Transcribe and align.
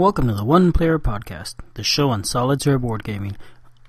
Welcome 0.00 0.28
to 0.28 0.34
the 0.34 0.46
One 0.46 0.72
Player 0.72 0.98
Podcast, 0.98 1.56
the 1.74 1.82
show 1.82 2.08
on 2.08 2.24
solitaire 2.24 2.78
board 2.78 3.04
gaming. 3.04 3.36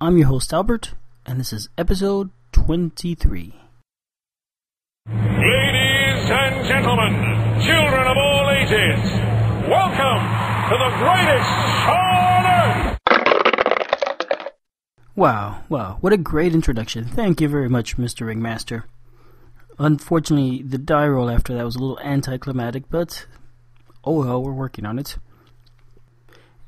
I'm 0.01 0.17
your 0.17 0.27
host 0.27 0.51
Albert, 0.51 0.93
and 1.25 1.39
this 1.39 1.53
is 1.53 1.69
episode 1.77 2.31
23. 2.51 3.55
Ladies 5.07 6.29
and 6.29 6.67
gentlemen, 6.67 7.13
children 7.63 8.07
of 8.07 8.17
all 8.17 8.49
ages, 8.49 8.99
welcome 9.69 10.19
to 10.67 10.75
the 10.83 10.91
greatest 10.99 11.49
show 11.79 12.03
on 12.27 12.45
earth! 12.45 12.99
Wow, 15.15 15.61
wow, 15.69 15.97
what 16.01 16.11
a 16.11 16.17
great 16.17 16.53
introduction. 16.53 17.05
Thank 17.05 17.39
you 17.39 17.47
very 17.47 17.69
much, 17.69 17.95
Mr. 17.95 18.27
Ringmaster. 18.27 18.83
Unfortunately, 19.79 20.61
the 20.61 20.77
die 20.77 21.07
roll 21.07 21.29
after 21.29 21.53
that 21.53 21.63
was 21.63 21.77
a 21.77 21.79
little 21.79 21.99
anticlimactic, 22.01 22.89
but 22.89 23.27
oh 24.03 24.25
well, 24.25 24.43
we're 24.43 24.51
working 24.51 24.85
on 24.85 24.99
it. 24.99 25.15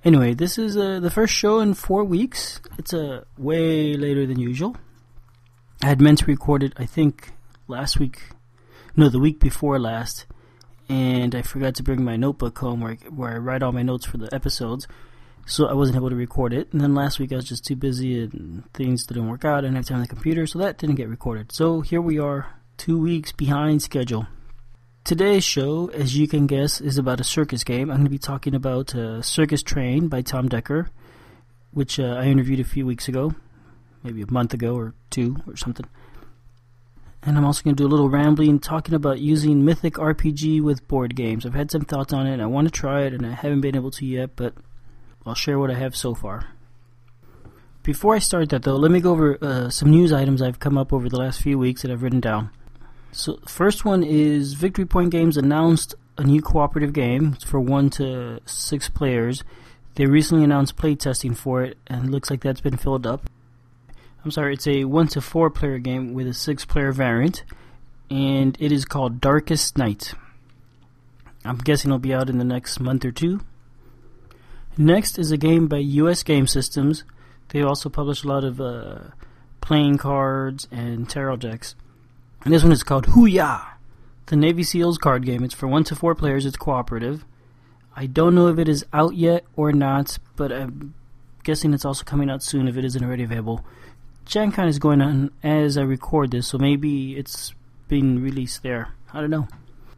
Anyway, 0.05 0.34
this 0.34 0.57
is 0.57 0.75
uh, 0.75 0.99
the 0.99 1.09
first 1.09 1.34
show 1.34 1.59
in 1.59 1.73
four 1.73 2.03
weeks. 2.03 2.59
It's 2.77 2.93
uh, 2.93 3.23
way 3.38 3.95
later 3.95 4.26
than 4.26 4.38
usual. 4.38 4.76
I 5.81 5.88
had 5.88 6.02
meant 6.02 6.20
to 6.20 6.26
record 6.26 6.62
it, 6.62 6.73
I 6.76 6.85
think, 6.85 7.31
last 7.70 7.99
week. 7.99 8.21
No, 8.98 9.07
the 9.07 9.20
week 9.20 9.40
before 9.40 9.79
last. 9.79 10.26
And 10.90 11.34
I 11.34 11.41
forgot 11.41 11.76
to 11.76 11.84
bring 11.84 12.04
my 12.04 12.18
notebook 12.18 12.57
home 12.59 12.81
where 12.81 12.91
I, 12.91 12.96
where 13.09 13.34
I 13.35 13.37
write 13.37 13.63
all 13.63 13.71
my 13.71 13.81
notes 13.81 14.05
for 14.05 14.18
the 14.18 14.34
episodes. 14.35 14.90
So 15.46 15.68
I 15.68 15.74
wasn't 15.74 15.96
able 15.96 16.09
to 16.09 16.18
record 16.18 16.51
it. 16.51 16.74
And 16.74 16.81
then 16.81 16.93
last 16.93 17.18
week 17.18 17.31
I 17.31 17.37
was 17.37 17.48
just 17.48 17.65
too 17.65 17.77
busy 17.77 18.24
and 18.24 18.63
things 18.74 19.05
didn't 19.05 19.29
work 19.29 19.46
out. 19.46 19.59
I 19.59 19.62
didn't 19.62 19.77
have 19.77 19.85
time 19.85 19.96
on 19.96 20.01
the 20.01 20.07
computer, 20.07 20.46
so 20.46 20.59
that 20.59 20.77
didn't 20.77 20.96
get 20.96 21.07
recorded. 21.07 21.54
So 21.54 21.79
here 21.79 22.01
we 22.01 22.20
are, 22.20 22.48
two 22.76 22.99
weeks 22.99 23.31
behind 23.31 23.81
schedule. 23.81 24.27
Today's 25.04 25.43
show, 25.43 25.90
as 25.90 26.15
you 26.15 26.29
can 26.29 26.48
guess, 26.48 26.79
is 26.79 26.98
about 26.98 27.20
a 27.20 27.26
circus 27.26 27.65
game. 27.65 27.90
I'm 27.91 27.98
going 27.98 28.05
to 28.05 28.09
be 28.09 28.18
talking 28.18 28.55
about 28.55 28.96
uh, 28.96 29.21
Circus 29.21 29.62
Train 29.62 30.07
by 30.07 30.21
Tom 30.21 30.48
Decker, 30.48 30.91
which 31.71 31.99
uh, 31.99 32.04
I 32.13 32.27
interviewed 32.27 32.62
a 32.62 32.63
few 32.63 32.85
weeks 32.85 33.09
ago, 33.09 33.35
maybe 34.01 34.21
a 34.21 34.31
month 34.31 34.54
ago 34.54 34.77
or 34.77 34.93
two 35.09 35.35
or 35.46 35.57
something. 35.57 35.85
And 37.21 37.37
I'm 37.37 37.43
also 37.43 37.63
going 37.63 37.76
to 37.76 37.84
do 37.84 37.85
a 37.85 37.91
little 37.91 38.07
rambling 38.07 38.59
talking 38.59 38.96
about 38.96 39.20
using 39.20 39.65
Mythic 39.65 39.96
RPG 39.96 40.62
with 40.62 40.87
board 40.87 41.18
games. 41.18 41.46
I've 41.46 41.54
had 41.54 41.70
some 41.70 41.84
thoughts 41.84 42.13
on 42.13 42.26
it. 42.26 42.35
And 42.35 42.41
I 42.41 42.46
want 42.46 42.70
to 42.70 42.71
try 42.71 43.01
it, 43.01 43.13
and 43.13 43.26
I 43.26 43.31
haven't 43.31 43.59
been 43.59 43.76
able 43.76 43.91
to 43.91 44.05
yet, 44.05 44.37
but 44.37 44.54
I'll 45.26 45.35
share 45.35 45.59
what 45.59 45.70
I 45.70 45.76
have 45.76 45.98
so 45.98 46.15
far. 46.15 46.48
Before 47.84 48.15
I 48.15 48.20
start 48.20 48.51
that, 48.51 48.63
though, 48.63 48.77
let 48.77 48.90
me 48.90 49.01
go 49.01 49.12
over 49.12 49.37
uh, 49.41 49.70
some 49.70 49.90
news 49.91 50.13
items 50.13 50.41
I've 50.41 50.62
come 50.62 50.77
up 50.77 50.93
over 50.93 51.09
the 51.09 51.20
last 51.20 51.41
few 51.41 51.59
weeks 51.59 51.81
that 51.81 51.91
I've 51.91 52.04
written 52.04 52.21
down. 52.21 52.51
So, 53.15 53.37
first 53.47 53.85
one 53.85 54.03
is 54.03 54.53
Victory 54.53 54.85
Point 54.85 55.11
Games 55.11 55.37
announced 55.37 55.93
a 56.17 56.23
new 56.23 56.41
cooperative 56.41 56.93
game 56.93 57.33
for 57.45 57.59
one 57.59 57.91
to 57.91 58.39
six 58.45 58.89
players. 58.89 59.43
They 59.93 60.07
recently 60.07 60.43
announced 60.43 60.77
playtesting 60.77 61.37
for 61.37 61.63
it, 61.63 61.77
and 61.85 62.05
it 62.05 62.11
looks 62.11 62.31
like 62.31 62.41
that's 62.41 62.61
been 62.61 62.75
filled 62.75 63.05
up. 63.05 63.29
I'm 64.25 64.31
sorry, 64.31 64.56
it's 64.56 64.66
a 64.66 64.85
one 64.85 65.07
to 65.09 65.22
four 65.22 65.51
player 65.51 65.78
game 65.78 66.16
with 66.16 66.25
a 66.28 66.34
six 66.34 66.66
player 66.66 66.91
variant, 66.91 67.44
and 68.09 68.57
it 68.59 68.72
is 68.72 68.84
called 68.84 69.22
Darkest 69.22 69.78
Night. 69.78 70.16
I'm 71.45 71.57
guessing 71.57 71.89
it'll 71.89 72.00
be 72.00 72.16
out 72.16 72.31
in 72.31 72.39
the 72.39 72.44
next 72.44 72.79
month 72.79 73.06
or 73.06 73.12
two. 73.12 73.41
Next 74.75 75.19
is 75.19 75.31
a 75.31 75.38
game 75.38 75.68
by 75.68 75.78
US 75.78 76.23
Game 76.23 76.47
Systems. 76.47 77.03
They 77.50 77.62
also 77.62 77.90
publish 77.90 78.23
a 78.23 78.28
lot 78.28 78.44
of 78.44 78.59
uh, 78.59 79.00
playing 79.62 80.00
cards 80.00 80.68
and 80.72 81.07
tarot 81.07 81.35
decks. 81.35 81.75
And 82.44 82.54
this 82.54 82.64
one 82.64 82.72
is 82.72 82.84
called 82.84 83.08
Hoo-Ya! 83.08 83.74
The 84.26 84.36
Navy 84.36 84.64
SEALs 84.64 84.98
card 84.98 85.26
game. 85.26 85.44
It's 85.44 85.54
for 85.54 85.68
one 85.68 85.84
to 85.86 85.96
four 85.96 86.16
players. 86.16 86.46
It's 86.46 86.58
cooperative. 86.58 87.26
I 87.96 88.06
don't 88.06 88.36
know 88.36 88.48
if 88.48 88.58
it 88.58 88.68
is 88.68 88.86
out 88.92 89.16
yet 89.16 89.46
or 89.56 89.72
not, 89.72 90.18
but 90.36 90.52
I'm 90.52 90.94
guessing 91.44 91.74
it's 91.74 91.86
also 91.86 92.03
coming 92.03 92.30
out 92.30 92.42
soon 92.42 92.68
if 92.68 92.76
it 92.76 92.86
isn't 92.86 93.03
already 93.03 93.24
available. 93.24 93.66
Gen 94.26 94.52
Con 94.52 94.68
is 94.68 94.80
going 94.80 95.02
on 95.02 95.32
as 95.44 95.78
I 95.78 95.84
record 95.84 96.32
this, 96.32 96.48
so 96.48 96.58
maybe 96.58 97.16
it's 97.18 97.53
being 97.88 98.22
released 98.22 98.64
there. 98.64 98.94
I 99.14 99.22
don't 99.22 99.30
know. 99.30 99.48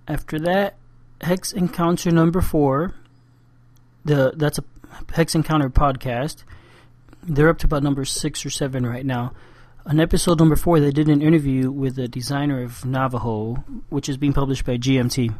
After 0.07 0.39
that, 0.39 0.75
Hex 1.21 1.53
Encounter 1.53 2.11
number 2.11 2.41
four. 2.41 2.93
The 4.03 4.33
that's 4.35 4.59
a 4.59 4.63
Hex 5.13 5.35
Encounter 5.35 5.69
podcast. 5.69 6.43
They're 7.23 7.49
up 7.49 7.59
to 7.59 7.65
about 7.65 7.83
number 7.83 8.05
six 8.05 8.45
or 8.45 8.49
seven 8.49 8.85
right 8.85 9.05
now. 9.05 9.33
On 9.87 9.99
episode 9.99 10.39
number 10.39 10.55
four, 10.55 10.79
they 10.79 10.89
did 10.89 11.09
an 11.09 11.21
interview 11.21 11.69
with 11.69 11.95
the 11.95 12.07
designer 12.07 12.63
of 12.63 12.83
Navajo, 12.85 13.63
which 13.89 14.09
is 14.09 14.17
being 14.17 14.33
published 14.33 14.65
by 14.65 14.77
GMT. 14.77 15.35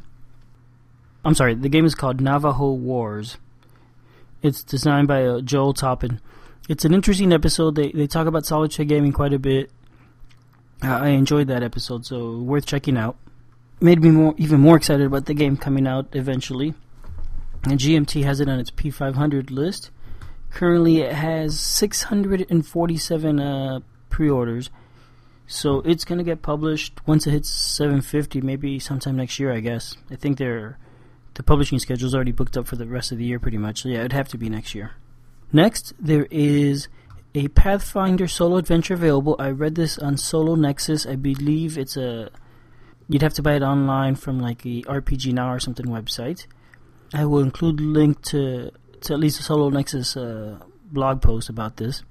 I'm 1.23 1.33
sorry, 1.33 1.55
the 1.55 1.67
game 1.69 1.85
is 1.85 1.95
called 1.95 2.21
Navajo 2.21 2.71
Wars. 2.73 3.37
It's 4.43 4.63
designed 4.63 5.07
by 5.07 5.25
uh, 5.25 5.41
Joel 5.41 5.73
Toppen. 5.73 6.19
It's 6.69 6.85
an 6.85 6.93
interesting 6.93 7.33
episode. 7.33 7.73
They 7.73 7.91
they 7.91 8.05
talk 8.05 8.27
about 8.27 8.45
solid 8.45 8.71
solitaire 8.71 8.85
gaming 8.85 9.13
quite 9.13 9.33
a 9.33 9.39
bit. 9.39 9.71
Uh, 10.83 10.89
I 10.91 11.07
enjoyed 11.07 11.47
that 11.47 11.63
episode, 11.63 12.05
so 12.05 12.37
worth 12.37 12.67
checking 12.67 12.97
out. 12.97 13.17
Made 13.81 14.03
me 14.03 14.11
more 14.11 14.35
even 14.37 14.59
more 14.59 14.77
excited 14.77 15.07
about 15.07 15.25
the 15.25 15.33
game 15.33 15.57
coming 15.57 15.87
out 15.87 16.09
eventually. 16.11 16.75
And 17.63 17.79
GMT 17.79 18.23
has 18.23 18.39
it 18.39 18.47
on 18.47 18.59
its 18.59 18.69
P500 18.69 19.49
list. 19.49 19.89
Currently, 20.51 21.01
it 21.01 21.13
has 21.13 21.59
647 21.59 23.39
uh, 23.39 23.79
pre-orders. 24.09 24.69
So 25.47 25.81
it's 25.81 26.05
gonna 26.05 26.23
get 26.23 26.41
published 26.41 27.05
once 27.07 27.27
it 27.27 27.31
hits 27.31 27.49
750, 27.49 28.41
maybe 28.41 28.79
sometime 28.79 29.15
next 29.15 29.39
year, 29.39 29.51
I 29.51 29.59
guess. 29.59 29.97
I 30.09 30.15
think 30.15 30.37
they're 30.37 30.77
the 31.35 31.43
publishing 31.43 31.79
schedule 31.79 32.07
is 32.07 32.15
already 32.15 32.31
booked 32.31 32.57
up 32.57 32.65
for 32.65 32.77
the 32.77 32.87
rest 32.87 33.11
of 33.11 33.17
the 33.17 33.25
year, 33.25 33.39
pretty 33.39 33.57
much. 33.57 33.83
So 33.83 33.89
yeah, 33.89 33.99
it'd 33.99 34.13
have 34.13 34.29
to 34.29 34.37
be 34.37 34.49
next 34.49 34.73
year. 34.73 34.91
Next, 35.51 35.93
there 35.99 36.27
is 36.31 36.87
a 37.35 37.49
Pathfinder 37.49 38.27
solo 38.27 38.57
adventure 38.57 38.93
available. 38.93 39.35
I 39.37 39.49
read 39.49 39.75
this 39.75 39.97
on 39.97 40.17
Solo 40.17 40.55
Nexus. 40.55 41.05
I 41.05 41.15
believe 41.15 41.77
it's 41.77 41.97
a 41.97 42.29
you'd 43.07 43.21
have 43.21 43.33
to 43.35 43.43
buy 43.43 43.55
it 43.55 43.61
online 43.61 44.15
from 44.15 44.39
like 44.39 44.65
a 44.65 44.81
RPG 44.83 45.33
Now 45.33 45.51
or 45.51 45.59
something 45.59 45.85
website. 45.85 46.47
I 47.13 47.25
will 47.25 47.41
include 47.41 47.79
a 47.79 47.83
link 47.83 48.21
to 48.23 48.71
to 49.01 49.13
at 49.13 49.19
least 49.19 49.39
a 49.39 49.43
Solo 49.43 49.69
Nexus 49.69 50.17
uh, 50.17 50.59
blog 50.91 51.21
post 51.21 51.49
about 51.49 51.77
this. 51.77 52.03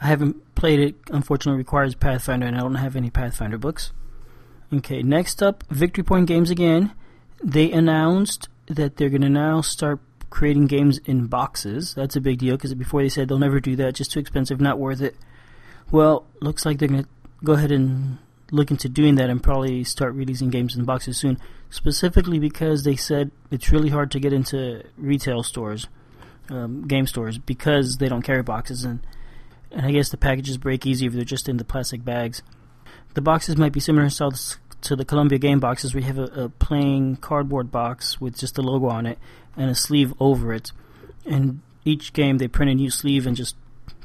I 0.00 0.06
haven't 0.06 0.54
played 0.54 0.80
it. 0.80 0.94
Unfortunately, 1.10 1.58
requires 1.58 1.94
Pathfinder, 1.94 2.46
and 2.46 2.56
I 2.56 2.60
don't 2.60 2.74
have 2.76 2.96
any 2.96 3.10
Pathfinder 3.10 3.58
books. 3.58 3.92
Okay, 4.72 5.02
next 5.02 5.42
up, 5.42 5.64
Victory 5.68 6.04
Point 6.04 6.26
Games 6.26 6.50
again. 6.50 6.92
They 7.42 7.70
announced 7.72 8.48
that 8.66 8.96
they're 8.96 9.08
going 9.08 9.22
to 9.22 9.28
now 9.28 9.60
start 9.60 10.00
creating 10.30 10.68
games 10.68 10.98
in 11.04 11.26
boxes. 11.26 11.92
That's 11.94 12.16
a 12.16 12.20
big 12.20 12.38
deal 12.38 12.56
because 12.56 12.72
before 12.74 13.02
they 13.02 13.08
said 13.08 13.28
they'll 13.28 13.38
never 13.38 13.60
do 13.60 13.76
that, 13.76 13.96
just 13.96 14.12
too 14.12 14.20
expensive, 14.20 14.60
not 14.60 14.78
worth 14.78 15.02
it. 15.02 15.16
Well, 15.90 16.26
looks 16.40 16.64
like 16.64 16.78
they're 16.78 16.88
going 16.88 17.02
to 17.02 17.08
go 17.42 17.54
ahead 17.54 17.72
and 17.72 18.18
look 18.52 18.70
into 18.70 18.88
doing 18.88 19.16
that 19.16 19.28
and 19.28 19.42
probably 19.42 19.82
start 19.84 20.14
releasing 20.14 20.50
games 20.50 20.76
in 20.76 20.84
boxes 20.84 21.18
soon. 21.18 21.38
Specifically 21.68 22.38
because 22.38 22.84
they 22.84 22.96
said 22.96 23.30
it's 23.50 23.70
really 23.70 23.90
hard 23.90 24.10
to 24.12 24.20
get 24.20 24.32
into 24.32 24.84
retail 24.96 25.42
stores, 25.42 25.88
um, 26.48 26.86
game 26.86 27.06
stores, 27.06 27.38
because 27.38 27.96
they 27.96 28.08
don't 28.08 28.22
carry 28.22 28.42
boxes 28.42 28.84
and 28.84 29.00
and 29.72 29.86
I 29.86 29.92
guess 29.92 30.08
the 30.08 30.16
packages 30.16 30.58
break 30.58 30.86
easy 30.86 31.06
if 31.06 31.12
they're 31.12 31.24
just 31.24 31.48
in 31.48 31.56
the 31.56 31.64
plastic 31.64 32.04
bags. 32.04 32.42
The 33.14 33.20
boxes 33.20 33.56
might 33.56 33.72
be 33.72 33.80
similar 33.80 34.08
to 34.08 34.96
the 34.96 35.04
Columbia 35.04 35.38
game 35.38 35.60
boxes, 35.60 35.94
We 35.94 36.02
have 36.02 36.18
a, 36.18 36.24
a 36.24 36.48
plain 36.48 37.16
cardboard 37.16 37.70
box 37.70 38.20
with 38.20 38.38
just 38.38 38.54
the 38.54 38.62
logo 38.62 38.88
on 38.88 39.06
it 39.06 39.18
and 39.56 39.70
a 39.70 39.74
sleeve 39.74 40.14
over 40.20 40.52
it. 40.52 40.72
And 41.26 41.60
each 41.84 42.12
game 42.12 42.38
they 42.38 42.48
print 42.48 42.70
a 42.70 42.74
new 42.74 42.90
sleeve 42.90 43.26
and 43.26 43.36
just 43.36 43.56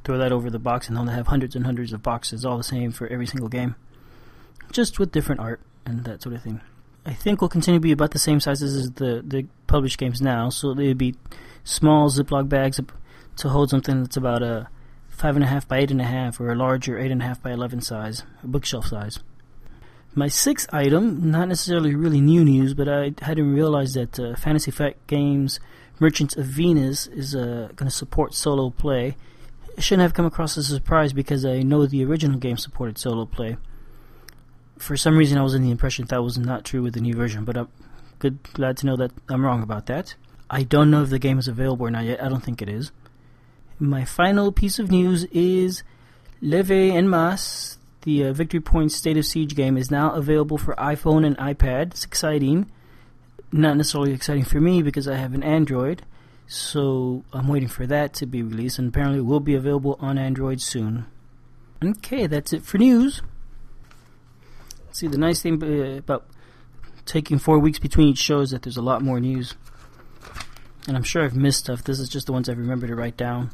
throw 0.04 0.18
that 0.18 0.31
over 0.31 0.50
the 0.50 0.60
box, 0.60 0.88
and 0.88 0.95
they'll 0.95 1.06
have 1.06 1.28
hundreds 1.28 1.56
and 1.56 1.66
hundreds 1.66 1.92
of 1.92 2.04
boxes, 2.04 2.45
all 2.45 2.57
the 2.57 2.63
same 2.63 2.92
for 2.92 3.07
every 3.07 3.25
single 3.25 3.50
game, 3.50 3.75
just 4.72 5.00
with 5.00 5.12
different 5.12 5.42
art 5.42 5.60
and 5.86 6.04
that 6.04 6.22
sort 6.22 6.36
of 6.36 6.44
thing. 6.44 6.62
I 7.06 7.13
think 7.13 7.42
will 7.42 7.50
continue 7.50 7.80
to 7.80 7.84
be 7.84 7.92
about 7.92 8.12
the 8.12 8.19
same 8.19 8.39
sizes 8.39 8.75
as 8.75 8.92
the 8.92 9.24
the 9.25 9.48
published 9.68 9.98
games 9.98 10.22
now, 10.22 10.50
so 10.50 10.74
they'd 10.74 10.98
be 10.98 11.16
small 11.63 12.10
Ziploc 12.10 12.50
bags 12.50 12.80
to 13.38 13.50
hold 13.50 13.69
something 13.69 14.04
that's 14.04 14.18
about 14.18 14.42
a 14.42 14.68
five 15.15 15.35
and 15.35 15.44
a 15.44 15.47
half 15.47 15.67
by 15.67 15.79
eight 15.79 15.91
and 15.91 16.01
a 16.01 16.06
half, 16.06 16.39
or 16.39 16.51
a 16.51 16.56
larger 16.56 17.00
eight 17.00 17.12
and 17.12 17.21
a 17.21 17.25
half 17.25 17.41
by 17.41 17.51
eleven 17.51 17.81
size, 17.81 18.23
a 18.44 18.47
bookshelf 18.47 18.88
size. 18.88 19.19
My 20.13 20.27
sixth 20.27 20.73
item, 20.73 21.31
not 21.31 21.50
necessarily 21.50 21.94
really 21.94 22.21
new 22.21 22.45
news, 22.45 22.73
but 22.73 22.88
I 22.88 23.13
hadn't 23.21 23.53
realized 23.53 23.95
that 23.95 24.19
uh, 24.19 24.35
Fantasy 24.35 24.71
Flight 24.71 24.95
Games 25.07 25.59
Merchants 26.00 26.35
of 26.38 26.45
Venus 26.45 27.07
is 27.07 27.35
uh, 27.35 27.69
going 27.75 27.89
to 27.89 27.91
support 27.91 28.33
solo 28.33 28.69
play. 28.69 29.17
It 29.77 29.83
shouldn't 29.83 30.03
have 30.03 30.13
come 30.13 30.25
across 30.25 30.57
as 30.57 30.71
a 30.71 30.75
surprise 30.75 31.12
because 31.12 31.45
I 31.45 31.63
know 31.63 31.85
the 31.85 32.06
original 32.06 32.39
game 32.39 32.57
supported 32.57 32.97
solo 32.97 33.25
play. 33.25 33.57
For 34.77 34.95
some 34.95 35.17
reason, 35.17 35.38
I 35.38 35.44
was 35.44 35.53
in 35.53 35.63
the 35.63 35.71
impression 35.71 36.06
that 36.06 36.23
was 36.23 36.38
not 36.38 36.63
true 36.63 36.81
with 36.81 36.94
the 36.94 37.01
new 37.01 37.13
version, 37.13 37.44
but 37.44 37.57
I'm 37.57 37.67
good, 38.19 38.41
glad 38.53 38.77
to 38.77 38.85
know 38.85 38.95
that 38.95 39.12
I'm 39.29 39.44
wrong 39.45 39.63
about 39.63 39.85
that. 39.88 40.15
I 40.50 40.63
don't 40.63 40.91
know 40.91 41.03
if 41.03 41.09
the 41.09 41.19
game 41.19 41.39
is 41.39 41.47
available 41.47 41.88
or 41.88 41.91
not 41.91 42.06
yet. 42.06 42.23
I 42.23 42.29
don't 42.29 42.44
think 42.44 42.62
it 42.62 42.69
is. 42.69 42.91
My 43.80 44.06
final 44.06 44.54
piece 44.54 44.80
of 44.80 44.89
news 44.89 45.25
is 45.25 45.83
Levée 46.42 46.94
en 46.94 47.10
Masse, 47.10 47.77
the 48.04 48.24
uh, 48.24 48.33
Victory 48.33 48.62
Point 48.62 48.94
State 48.94 49.18
of 49.18 49.25
Siege 49.25 49.54
game, 49.54 49.75
is 49.75 49.92
now 49.92 50.13
available 50.13 50.57
for 50.57 50.75
iPhone 50.75 51.25
and 51.25 51.38
iPad. 51.38 51.88
It's 51.88 52.06
exciting. 52.06 52.72
Not 53.51 53.75
necessarily 53.75 54.13
exciting 54.13 54.45
for 54.45 54.62
me 54.62 54.81
because 54.81 55.10
I 55.10 55.18
have 55.18 55.33
an 55.33 55.44
Android. 55.44 56.04
So 56.48 57.25
I'm 57.33 57.50
waiting 57.50 57.68
for 57.68 57.86
that 57.86 58.13
to 58.13 58.25
be 58.25 58.42
released, 58.42 58.80
and 58.80 58.88
apparently 58.88 59.19
it 59.19 59.25
will 59.25 59.42
be 59.42 59.56
available 59.56 59.98
on 60.00 60.18
Android 60.18 60.62
soon. 60.62 61.07
Okay, 61.83 62.27
that's 62.27 62.54
it 62.54 62.63
for 62.63 62.77
news. 62.77 63.22
See, 64.94 65.07
the 65.07 65.18
nice 65.18 65.42
thing 65.42 65.62
uh, 65.62 65.98
about 65.98 66.25
taking 67.06 67.39
four 67.39 67.60
weeks 67.60 67.80
between 67.80 68.07
each 68.07 68.19
show 68.19 68.39
is 68.39 68.51
that 68.51 68.62
there's 68.62 68.77
a 68.77 68.81
lot 68.81 69.01
more 69.01 69.19
news. 69.19 69.56
And 70.88 70.95
I'm 70.95 71.04
sure 71.04 71.25
I've 71.25 71.36
missed 71.36 71.60
stuff. 71.60 71.83
This 71.83 72.00
is 72.00 72.07
just 72.07 72.27
the 72.27 72.31
ones 72.31 72.48
I 72.48 72.54
remember 72.54 72.88
to 72.88 72.95
write 72.95 73.18
down. 73.18 73.51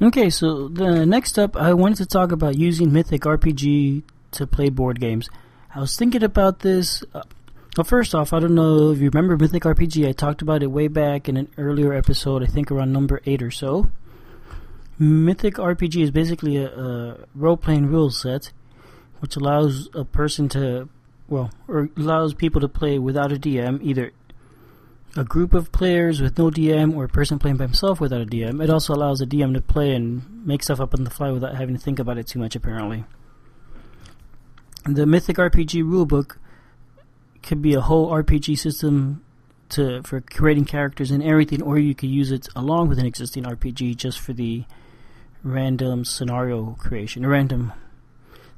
Okay, 0.00 0.30
so 0.30 0.68
the 0.68 1.04
next 1.04 1.38
up, 1.38 1.56
I 1.56 1.72
wanted 1.74 1.96
to 1.96 2.06
talk 2.06 2.30
about 2.30 2.56
using 2.56 2.92
Mythic 2.92 3.22
RPG 3.22 4.04
to 4.32 4.46
play 4.46 4.68
board 4.68 5.00
games. 5.00 5.28
I 5.74 5.80
was 5.80 5.96
thinking 5.96 6.22
about 6.22 6.60
this. 6.60 7.02
Uh, 7.12 7.22
well, 7.76 7.84
first 7.84 8.14
off, 8.14 8.32
I 8.32 8.38
don't 8.38 8.54
know 8.54 8.92
if 8.92 8.98
you 8.98 9.10
remember 9.10 9.36
Mythic 9.36 9.64
RPG. 9.64 10.08
I 10.08 10.12
talked 10.12 10.40
about 10.40 10.62
it 10.62 10.68
way 10.68 10.86
back 10.86 11.28
in 11.28 11.36
an 11.36 11.48
earlier 11.58 11.92
episode, 11.92 12.44
I 12.44 12.46
think 12.46 12.70
around 12.70 12.92
number 12.92 13.20
8 13.26 13.42
or 13.42 13.50
so. 13.50 13.90
Mythic 15.00 15.54
RPG 15.54 16.02
is 16.02 16.10
basically 16.12 16.56
a, 16.58 16.68
a 16.68 17.16
role 17.34 17.56
playing 17.56 17.86
rule 17.86 18.10
set 18.10 18.52
which 19.20 19.36
allows 19.36 19.88
a 19.94 20.04
person 20.04 20.48
to, 20.50 20.88
well, 21.28 21.50
or 21.66 21.90
allows 21.96 22.34
people 22.34 22.60
to 22.60 22.68
play 22.68 22.98
without 22.98 23.32
a 23.32 23.36
DM, 23.36 23.82
either 23.82 24.12
a 25.18 25.24
group 25.24 25.52
of 25.52 25.72
players 25.72 26.20
with 26.20 26.38
no 26.38 26.48
DM 26.48 26.94
or 26.94 27.04
a 27.04 27.08
person 27.08 27.40
playing 27.40 27.56
by 27.56 27.64
himself 27.64 28.00
without 28.00 28.20
a 28.20 28.24
DM. 28.24 28.62
It 28.62 28.70
also 28.70 28.94
allows 28.94 29.20
a 29.20 29.26
DM 29.26 29.52
to 29.54 29.60
play 29.60 29.92
and 29.92 30.46
make 30.46 30.62
stuff 30.62 30.80
up 30.80 30.94
on 30.94 31.02
the 31.02 31.10
fly 31.10 31.32
without 31.32 31.56
having 31.56 31.74
to 31.74 31.80
think 31.80 31.98
about 31.98 32.18
it 32.18 32.28
too 32.28 32.38
much, 32.38 32.54
apparently. 32.54 33.04
The 34.84 35.06
Mythic 35.06 35.36
RPG 35.36 35.82
rulebook 35.82 36.36
could 37.42 37.60
be 37.60 37.74
a 37.74 37.80
whole 37.80 38.12
RPG 38.12 38.58
system 38.58 39.24
to 39.70 40.02
for 40.04 40.20
creating 40.20 40.66
characters 40.66 41.10
and 41.10 41.20
everything, 41.20 41.62
or 41.62 41.78
you 41.78 41.96
could 41.96 42.10
use 42.10 42.30
it 42.30 42.46
along 42.54 42.88
with 42.88 43.00
an 43.00 43.06
existing 43.06 43.42
RPG 43.42 43.96
just 43.96 44.20
for 44.20 44.32
the 44.32 44.66
random 45.42 46.04
scenario 46.04 46.76
creation, 46.78 47.26
random, 47.26 47.72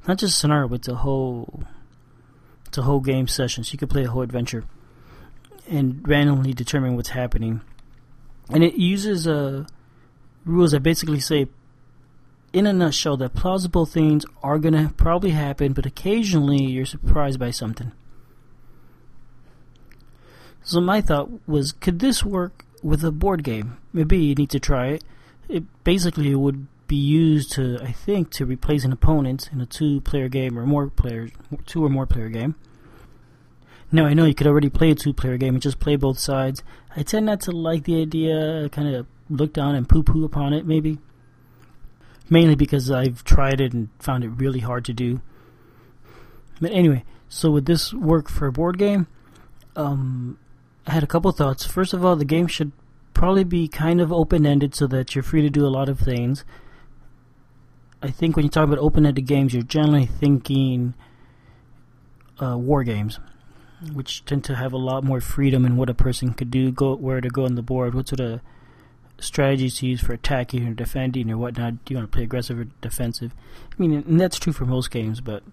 not 0.07 0.19
just 0.19 0.39
scenario, 0.39 0.67
but 0.67 0.83
the 0.83 0.97
whole, 0.97 1.63
a 2.77 2.81
whole 2.83 2.99
game 2.99 3.27
session. 3.27 3.63
So 3.63 3.71
you 3.73 3.79
could 3.79 3.89
play 3.89 4.03
a 4.03 4.11
whole 4.11 4.21
adventure 4.21 4.63
and 5.69 6.07
randomly 6.07 6.53
determine 6.53 6.95
what's 6.95 7.09
happening. 7.09 7.61
And 8.49 8.63
it 8.63 8.75
uses 8.75 9.27
uh, 9.27 9.65
rules 10.45 10.71
that 10.71 10.83
basically 10.83 11.19
say, 11.19 11.47
in 12.53 12.67
a 12.67 12.73
nutshell, 12.73 13.15
that 13.17 13.33
plausible 13.33 13.85
things 13.85 14.25
are 14.43 14.59
going 14.59 14.73
to 14.73 14.93
probably 14.95 15.31
happen, 15.31 15.73
but 15.73 15.85
occasionally 15.85 16.63
you're 16.63 16.85
surprised 16.85 17.39
by 17.39 17.51
something. 17.51 17.93
So 20.63 20.81
my 20.81 21.01
thought 21.01 21.47
was, 21.47 21.71
could 21.71 21.99
this 21.99 22.23
work 22.23 22.65
with 22.83 23.03
a 23.03 23.11
board 23.11 23.43
game? 23.43 23.77
Maybe 23.93 24.17
you 24.17 24.35
need 24.35 24.49
to 24.49 24.59
try 24.59 24.87
it. 24.87 25.03
It 25.47 25.63
basically 25.83 26.35
would 26.35 26.67
be 26.87 26.97
used 26.97 27.53
to, 27.53 27.79
I 27.81 27.93
think, 27.93 28.31
to 28.31 28.45
replace 28.45 28.83
an 28.83 28.91
opponent 28.91 29.49
in 29.53 29.61
a 29.61 29.65
two-player 29.65 30.27
game 30.27 30.59
or 30.59 30.65
more 30.65 30.87
players, 30.87 31.31
two 31.65 31.85
or 31.85 31.89
more 31.89 32.05
player 32.05 32.27
game. 32.27 32.55
Now 33.91 34.05
I 34.05 34.13
know 34.13 34.25
you 34.25 34.33
could 34.33 34.47
already 34.47 34.69
play 34.69 34.91
a 34.91 34.95
two-player 34.95 35.37
game 35.37 35.55
and 35.55 35.61
just 35.61 35.79
play 35.79 35.97
both 35.97 36.17
sides. 36.17 36.63
I 36.95 37.03
tend 37.03 37.25
not 37.25 37.41
to 37.41 37.51
like 37.51 37.83
the 37.83 38.01
idea, 38.01 38.69
kind 38.69 38.95
of 38.95 39.05
look 39.29 39.53
down 39.53 39.75
and 39.75 39.87
poo-poo 39.87 40.23
upon 40.23 40.53
it, 40.53 40.65
maybe. 40.65 40.99
Mainly 42.29 42.55
because 42.55 42.89
I've 42.89 43.25
tried 43.25 43.59
it 43.59 43.73
and 43.73 43.89
found 43.99 44.23
it 44.23 44.29
really 44.29 44.59
hard 44.59 44.85
to 44.85 44.93
do. 44.93 45.21
But 46.61 46.71
anyway, 46.71 47.03
so 47.27 47.51
would 47.51 47.65
this 47.65 47.93
work 47.93 48.29
for 48.29 48.47
a 48.47 48.51
board 48.51 48.77
game? 48.77 49.07
Um, 49.75 50.37
I 50.87 50.91
had 50.91 51.03
a 51.03 51.07
couple 51.07 51.31
thoughts. 51.33 51.65
First 51.65 51.93
of 51.93 52.05
all, 52.05 52.15
the 52.15 52.23
game 52.23 52.47
should 52.47 52.71
probably 53.13 53.43
be 53.43 53.67
kind 53.67 53.99
of 53.99 54.13
open-ended 54.13 54.73
so 54.73 54.87
that 54.87 55.15
you're 55.15 55.23
free 55.23 55.41
to 55.41 55.49
do 55.49 55.65
a 55.65 55.67
lot 55.67 55.89
of 55.89 55.99
things. 55.99 56.45
I 58.01 58.09
think 58.09 58.37
when 58.37 58.45
you 58.45 58.49
talk 58.49 58.65
about 58.65 58.79
open-ended 58.79 59.27
games, 59.27 59.53
you're 59.53 59.63
generally 59.63 60.05
thinking 60.05 60.93
uh, 62.41 62.57
war 62.57 62.83
games 62.85 63.19
which 63.93 64.23
tend 64.25 64.43
to 64.45 64.55
have 64.55 64.73
a 64.73 64.77
lot 64.77 65.03
more 65.03 65.21
freedom 65.21 65.65
in 65.65 65.75
what 65.75 65.89
a 65.89 65.93
person 65.93 66.33
could 66.33 66.51
do, 66.51 66.71
go 66.71 66.95
where 66.95 67.21
to 67.21 67.29
go 67.29 67.45
on 67.45 67.55
the 67.55 67.61
board, 67.61 67.95
what 67.95 68.07
sort 68.07 68.19
of 68.19 68.41
strategies 69.19 69.77
to 69.77 69.87
use 69.87 70.01
for 70.01 70.13
attacking 70.13 70.67
or 70.67 70.73
defending 70.73 71.29
or 71.31 71.37
whatnot. 71.37 71.83
Do 71.85 71.93
you 71.93 71.97
want 71.97 72.11
to 72.11 72.15
play 72.15 72.23
aggressive 72.23 72.59
or 72.59 72.65
defensive? 72.81 73.33
I 73.71 73.75
mean, 73.81 73.93
and 73.93 74.19
that's 74.19 74.37
true 74.37 74.53
for 74.53 74.65
most 74.65 74.91
games, 74.91 75.21
but 75.21 75.43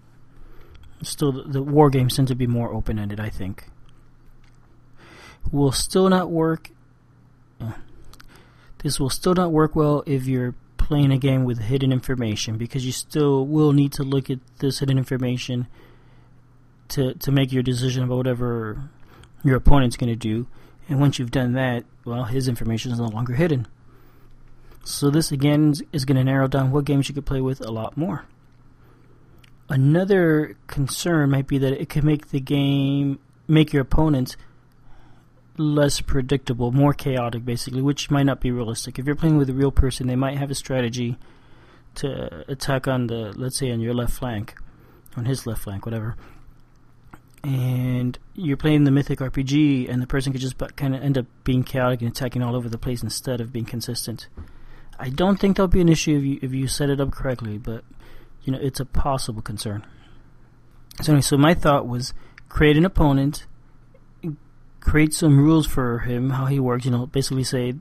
still, 1.03 1.33
the, 1.33 1.43
the 1.43 1.63
war 1.63 1.91
games 1.91 2.17
tend 2.17 2.29
to 2.29 2.35
be 2.35 2.47
more 2.47 2.73
open-ended. 2.73 3.21
I 3.21 3.31
think 3.31 3.71
will 5.51 5.73
still 5.73 6.09
not 6.09 6.31
work. 6.31 6.71
Uh, 7.61 7.73
this 8.83 9.01
will 9.01 9.11
still 9.11 9.35
not 9.35 9.53
work 9.53 9.75
well 9.75 10.03
if 10.07 10.27
you're 10.27 10.55
playing 10.77 11.11
a 11.11 11.19
game 11.19 11.45
with 11.45 11.59
hidden 11.59 11.93
information 11.93 12.57
because 12.57 12.87
you 12.87 12.93
still 12.93 13.47
will 13.47 13.73
need 13.73 13.93
to 13.93 14.03
look 14.03 14.31
at 14.31 14.39
this 14.59 14.79
hidden 14.79 14.99
information 14.99 15.67
to 16.89 17.15
to 17.15 17.33
make 17.33 17.53
your 17.53 17.63
decision 17.63 18.05
about 18.05 18.17
whatever 18.17 18.91
your 19.45 19.57
opponent's 19.57 19.97
going 19.97 20.11
to 20.11 20.17
do. 20.17 20.47
And 20.89 21.01
once 21.01 21.19
you've 21.19 21.31
done 21.31 21.53
that, 21.53 21.85
well, 22.05 22.25
his 22.25 22.49
information 22.49 22.93
is 22.93 22.99
no 22.99 23.07
longer 23.07 23.35
hidden. 23.35 23.67
So 24.85 25.11
this 25.11 25.31
again 25.31 25.75
is 25.93 26.05
going 26.05 26.17
to 26.17 26.25
narrow 26.25 26.49
down 26.49 26.71
what 26.71 26.87
games 26.87 27.09
you 27.09 27.15
could 27.15 27.27
play 27.27 27.43
with 27.43 27.61
a 27.61 27.71
lot 27.71 27.97
more. 27.97 28.25
Another 29.69 30.57
concern 30.67 31.31
might 31.31 31.47
be 31.47 31.59
that 31.59 31.79
it 31.79 31.91
could 31.91 32.05
make 32.05 32.31
the 32.31 32.41
game 32.41 33.19
make 33.47 33.73
your 33.73 33.83
opponents 33.83 34.37
less 35.59 36.01
predictable, 36.01 36.71
more 36.73 36.95
chaotic, 36.95 37.45
basically, 37.45 37.83
which 37.83 38.11
might 38.11 38.23
not 38.23 38.41
be 38.41 38.51
realistic. 38.51 38.99
If 38.99 39.05
you're 39.05 39.15
playing 39.15 39.37
with 39.37 39.51
a 39.51 39.55
real 39.55 39.73
person, 39.73 40.07
they 40.07 40.17
might 40.17 40.39
have 40.39 40.51
a 40.51 40.55
strategy 40.55 41.19
to 41.97 42.45
attack 42.49 42.89
on 42.89 43.09
the, 43.09 43.35
let's 43.37 43.59
say, 43.59 43.71
on 43.71 43.81
your 43.81 43.93
left 43.93 44.15
flank, 44.15 44.55
on 45.17 45.27
his 45.27 45.47
left 45.47 45.63
flank, 45.63 45.85
whatever 45.85 46.17
and 47.45 48.19
you're 48.35 48.57
playing 48.57 48.85
the 48.85 48.91
mythic 48.91 49.21
RPG, 49.21 49.89
and 49.89 50.03
the 50.03 50.07
person 50.07 50.33
could 50.33 50.41
just 50.41 50.59
kind 50.77 50.95
of 50.95 51.03
end 51.03 51.17
up 51.17 51.27
being 51.45 51.63
chaotic 51.63 52.01
and 52.01 52.11
attacking 52.11 52.43
all 52.43 52.57
over 52.57 52.69
the 52.69 52.79
place 52.79 53.03
instead 53.03 53.41
of 53.41 53.53
being 53.53 53.65
consistent. 53.65 54.29
I 54.99 55.11
don't 55.11 55.39
think 55.39 55.57
that'll 55.57 55.69
be 55.69 55.81
an 55.81 55.89
issue 55.89 56.17
if 56.17 56.25
you 56.25 56.39
if 56.43 56.53
you 56.53 56.67
set 56.67 56.91
it 56.91 57.01
up 57.01 57.13
correctly, 57.13 57.59
but 57.59 57.85
you 58.43 58.53
know 58.53 58.59
it's 58.61 58.81
a 58.81 58.85
possible 58.85 59.43
concern. 59.43 59.87
So 61.03 61.13
anyway, 61.13 61.23
so 61.23 61.37
my 61.37 61.55
thought 61.55 61.87
was 61.87 62.13
create 62.49 62.77
an 62.77 62.85
opponent, 62.85 63.47
create 64.81 65.15
some 65.15 65.39
rules 65.39 65.67
for 65.67 66.01
him 66.01 66.31
how 66.31 66.47
he 66.47 66.59
works. 66.59 66.85
You 66.85 66.91
know, 66.91 67.07
basically 67.07 67.45
say, 67.45 67.75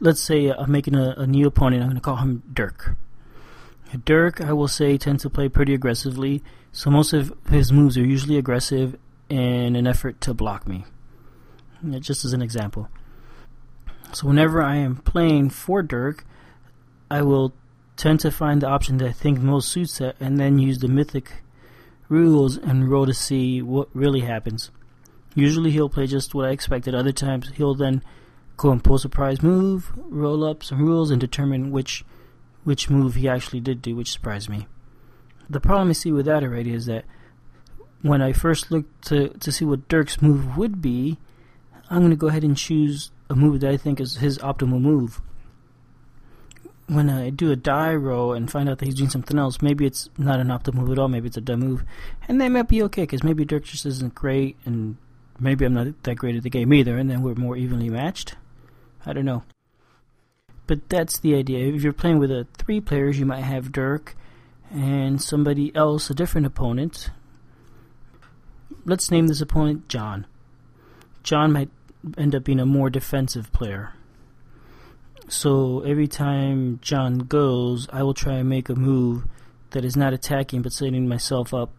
let's 0.00 0.20
say 0.20 0.50
I'm 0.50 0.72
making 0.72 0.96
a, 0.96 1.14
a 1.16 1.26
new 1.26 1.46
opponent. 1.46 1.82
I'm 1.82 1.88
going 1.88 1.96
to 1.96 2.02
call 2.02 2.16
him 2.16 2.42
Dirk. 2.52 2.96
Dirk, 4.04 4.40
I 4.40 4.52
will 4.52 4.66
say, 4.66 4.98
tends 4.98 5.22
to 5.22 5.30
play 5.30 5.48
pretty 5.48 5.72
aggressively 5.72 6.42
so 6.74 6.90
most 6.90 7.12
of 7.12 7.32
his 7.48 7.70
moves 7.70 7.96
are 7.96 8.04
usually 8.04 8.36
aggressive 8.36 8.96
in 9.28 9.76
an 9.76 9.86
effort 9.86 10.20
to 10.22 10.34
block 10.34 10.66
me. 10.66 10.84
Just 12.00 12.24
as 12.24 12.32
an 12.32 12.42
example. 12.42 12.88
So 14.12 14.26
whenever 14.26 14.60
I 14.60 14.76
am 14.76 14.96
playing 14.96 15.50
for 15.50 15.84
Dirk, 15.84 16.24
I 17.08 17.22
will 17.22 17.54
tend 17.96 18.18
to 18.20 18.30
find 18.32 18.60
the 18.60 18.66
option 18.66 18.96
that 18.98 19.06
I 19.06 19.12
think 19.12 19.38
most 19.38 19.68
suits 19.68 19.98
that 19.98 20.16
and 20.18 20.40
then 20.40 20.58
use 20.58 20.78
the 20.80 20.88
mythic 20.88 21.44
rules 22.08 22.56
and 22.56 22.90
roll 22.90 23.06
to 23.06 23.14
see 23.14 23.62
what 23.62 23.88
really 23.94 24.22
happens. 24.22 24.72
Usually 25.36 25.70
he'll 25.70 25.88
play 25.88 26.08
just 26.08 26.34
what 26.34 26.48
I 26.48 26.50
expected. 26.50 26.92
Other 26.92 27.12
times 27.12 27.52
he'll 27.54 27.76
then 27.76 28.02
go 28.56 28.72
and 28.72 28.82
pull 28.82 28.96
a 28.96 28.98
surprise 28.98 29.42
move, 29.42 29.92
roll 29.96 30.42
up 30.42 30.64
some 30.64 30.84
rules, 30.84 31.12
and 31.12 31.20
determine 31.20 31.70
which 31.70 32.04
which 32.64 32.90
move 32.90 33.14
he 33.14 33.28
actually 33.28 33.60
did 33.60 33.80
do, 33.80 33.94
which 33.94 34.10
surprised 34.10 34.48
me. 34.48 34.66
The 35.48 35.60
problem 35.60 35.90
I 35.90 35.92
see 35.92 36.12
with 36.12 36.26
that 36.26 36.42
already 36.42 36.72
is 36.72 36.86
that 36.86 37.04
when 38.02 38.20
I 38.22 38.32
first 38.32 38.70
look 38.70 38.84
to, 39.02 39.28
to 39.28 39.52
see 39.52 39.64
what 39.64 39.88
Dirk's 39.88 40.20
move 40.20 40.56
would 40.56 40.82
be, 40.82 41.18
I'm 41.90 42.00
going 42.00 42.10
to 42.10 42.16
go 42.16 42.28
ahead 42.28 42.44
and 42.44 42.56
choose 42.56 43.10
a 43.30 43.34
move 43.34 43.60
that 43.60 43.70
I 43.70 43.76
think 43.76 44.00
is 44.00 44.16
his 44.16 44.38
optimal 44.38 44.80
move. 44.80 45.20
When 46.86 47.08
I 47.08 47.30
do 47.30 47.50
a 47.50 47.56
die 47.56 47.94
roll 47.94 48.34
and 48.34 48.50
find 48.50 48.68
out 48.68 48.78
that 48.78 48.84
he's 48.84 48.96
doing 48.96 49.08
something 49.08 49.38
else, 49.38 49.62
maybe 49.62 49.86
it's 49.86 50.10
not 50.18 50.38
an 50.38 50.48
optimal 50.48 50.74
move 50.74 50.90
at 50.90 50.98
all, 50.98 51.08
maybe 51.08 51.28
it's 51.28 51.36
a 51.36 51.40
dumb 51.40 51.60
move. 51.60 51.84
And 52.28 52.40
that 52.40 52.48
might 52.48 52.68
be 52.68 52.82
okay, 52.84 53.02
because 53.02 53.22
maybe 53.22 53.44
Dirk 53.44 53.64
just 53.64 53.86
isn't 53.86 54.14
great, 54.14 54.56
and 54.66 54.98
maybe 55.38 55.64
I'm 55.64 55.72
not 55.72 56.02
that 56.02 56.16
great 56.16 56.36
at 56.36 56.42
the 56.42 56.50
game 56.50 56.74
either, 56.74 56.98
and 56.98 57.10
then 57.10 57.22
we're 57.22 57.34
more 57.34 57.56
evenly 57.56 57.88
matched. 57.88 58.34
I 59.06 59.14
don't 59.14 59.24
know. 59.24 59.44
But 60.66 60.88
that's 60.90 61.18
the 61.18 61.34
idea. 61.34 61.74
If 61.74 61.82
you're 61.82 61.92
playing 61.94 62.18
with 62.18 62.30
a 62.30 62.46
three 62.58 62.80
players, 62.80 63.18
you 63.18 63.26
might 63.26 63.42
have 63.42 63.72
Dirk 63.72 64.14
and 64.70 65.20
somebody 65.20 65.74
else, 65.74 66.10
a 66.10 66.14
different 66.14 66.46
opponent. 66.46 67.10
Let's 68.84 69.10
name 69.10 69.26
this 69.26 69.40
opponent 69.40 69.88
John. 69.88 70.26
John 71.22 71.52
might 71.52 71.70
end 72.18 72.34
up 72.34 72.44
being 72.44 72.60
a 72.60 72.66
more 72.66 72.90
defensive 72.90 73.52
player. 73.52 73.94
So 75.28 75.80
every 75.80 76.06
time 76.06 76.78
John 76.82 77.18
goes, 77.18 77.88
I 77.92 78.02
will 78.02 78.14
try 78.14 78.34
and 78.34 78.48
make 78.48 78.68
a 78.68 78.74
move 78.74 79.24
that 79.70 79.84
is 79.84 79.96
not 79.96 80.12
attacking 80.12 80.62
but 80.62 80.72
setting 80.72 81.08
myself 81.08 81.54
up 81.54 81.70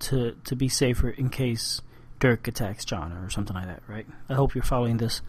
to 0.00 0.36
to 0.44 0.56
be 0.56 0.68
safer 0.68 1.10
in 1.10 1.30
case 1.30 1.80
Dirk 2.18 2.48
attacks 2.48 2.84
John 2.84 3.12
or 3.12 3.30
something 3.30 3.54
like 3.54 3.66
that, 3.66 3.82
right? 3.86 4.06
I 4.28 4.34
hope 4.34 4.54
you're 4.54 4.64
following 4.64 4.96
this. 4.96 5.22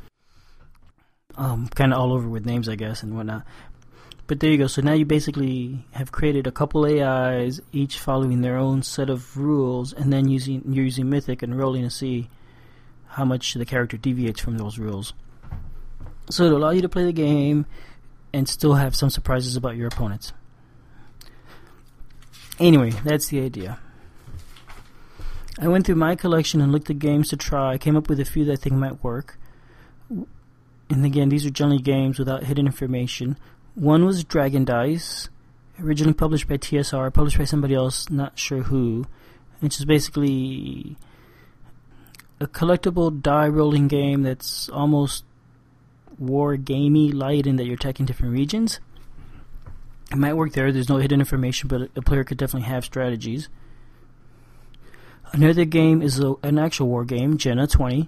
Um, 1.37 1.67
kind 1.67 1.93
of 1.93 1.99
all 1.99 2.13
over 2.13 2.29
with 2.29 2.45
names, 2.45 2.69
I 2.69 2.75
guess, 2.75 3.03
and 3.03 3.15
whatnot. 3.15 3.45
But 4.27 4.39
there 4.39 4.49
you 4.51 4.57
go. 4.57 4.67
So 4.67 4.81
now 4.81 4.93
you 4.93 5.05
basically 5.05 5.85
have 5.91 6.11
created 6.11 6.47
a 6.47 6.51
couple 6.51 6.85
AIs, 6.85 7.61
each 7.71 7.99
following 7.99 8.41
their 8.41 8.57
own 8.57 8.81
set 8.81 9.09
of 9.09 9.37
rules, 9.37 9.93
and 9.93 10.11
then 10.11 10.27
using 10.27 10.63
you're 10.67 10.85
using 10.85 11.09
Mythic 11.09 11.43
and 11.43 11.57
rolling 11.57 11.83
to 11.83 11.89
see 11.89 12.29
how 13.07 13.23
much 13.23 13.53
the 13.53 13.65
character 13.65 13.97
deviates 13.97 14.41
from 14.41 14.57
those 14.57 14.79
rules. 14.79 15.13
So 16.29 16.45
it'll 16.45 16.57
allow 16.57 16.71
you 16.71 16.81
to 16.81 16.89
play 16.89 17.05
the 17.05 17.13
game 17.13 17.67
and 18.33 18.49
still 18.49 18.73
have 18.73 18.95
some 18.95 19.11
surprises 19.11 19.55
about 19.55 19.77
your 19.77 19.87
opponents. 19.87 20.33
Anyway, 22.59 22.91
that's 23.03 23.27
the 23.27 23.41
idea. 23.41 23.79
I 25.59 25.67
went 25.67 25.85
through 25.85 25.95
my 25.95 26.15
collection 26.15 26.61
and 26.61 26.71
looked 26.71 26.89
at 26.89 26.99
games 26.99 27.29
to 27.29 27.37
try. 27.37 27.73
I 27.73 27.77
came 27.77 27.95
up 27.95 28.09
with 28.09 28.19
a 28.19 28.25
few 28.25 28.43
that 28.45 28.53
I 28.53 28.55
think 28.55 28.75
might 28.75 29.03
work. 29.03 29.37
And 30.09 31.05
again, 31.05 31.29
these 31.29 31.45
are 31.45 31.49
generally 31.49 31.81
games 31.81 32.19
without 32.19 32.43
hidden 32.43 32.65
information. 32.65 33.37
One 33.75 34.05
was 34.05 34.23
Dragon 34.23 34.63
Dice, 34.63 35.27
originally 35.81 36.13
published 36.13 36.47
by 36.47 36.55
TSR, 36.55 37.13
published 37.13 37.37
by 37.37 37.43
somebody 37.43 37.75
else, 37.75 38.09
not 38.09 38.39
sure 38.39 38.63
who, 38.63 39.05
which 39.59 39.77
is 39.77 39.83
basically 39.85 40.95
a 42.39 42.47
collectible 42.47 43.21
die 43.21 43.49
rolling 43.49 43.89
game 43.89 44.23
that's 44.23 44.69
almost 44.69 45.25
war 46.17 46.55
gamey 46.55 47.11
light 47.11 47.45
in 47.45 47.57
that 47.57 47.65
you're 47.65 47.75
attacking 47.75 48.05
different 48.05 48.31
regions. 48.31 48.79
It 50.09 50.17
might 50.17 50.35
work 50.35 50.53
there. 50.53 50.71
There's 50.71 50.87
no 50.87 50.97
hidden 50.97 51.19
information, 51.19 51.67
but 51.67 51.89
a 51.97 52.01
player 52.01 52.23
could 52.23 52.37
definitely 52.37 52.69
have 52.69 52.85
strategies. 52.85 53.49
Another 55.33 55.65
game 55.65 56.01
is 56.01 56.19
a, 56.19 56.35
an 56.43 56.57
actual 56.57 56.87
war 56.87 57.03
game, 57.03 57.37
Jena 57.37 57.67
20. 57.67 58.07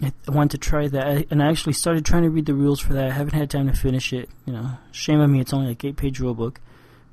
I 0.00 0.12
wanted 0.28 0.52
to 0.52 0.58
try 0.58 0.86
that, 0.86 1.26
and 1.30 1.42
I 1.42 1.48
actually 1.48 1.72
started 1.72 2.04
trying 2.04 2.22
to 2.22 2.30
read 2.30 2.46
the 2.46 2.54
rules 2.54 2.78
for 2.78 2.92
that. 2.92 3.06
I 3.06 3.12
haven't 3.12 3.34
had 3.34 3.50
time 3.50 3.66
to 3.66 3.76
finish 3.76 4.12
it. 4.12 4.28
You 4.46 4.52
know, 4.52 4.70
shame 4.92 5.20
on 5.20 5.32
me. 5.32 5.40
It's 5.40 5.52
only 5.52 5.68
like 5.68 5.84
eight 5.84 5.96
page 5.96 6.20
rule 6.20 6.34
book, 6.34 6.60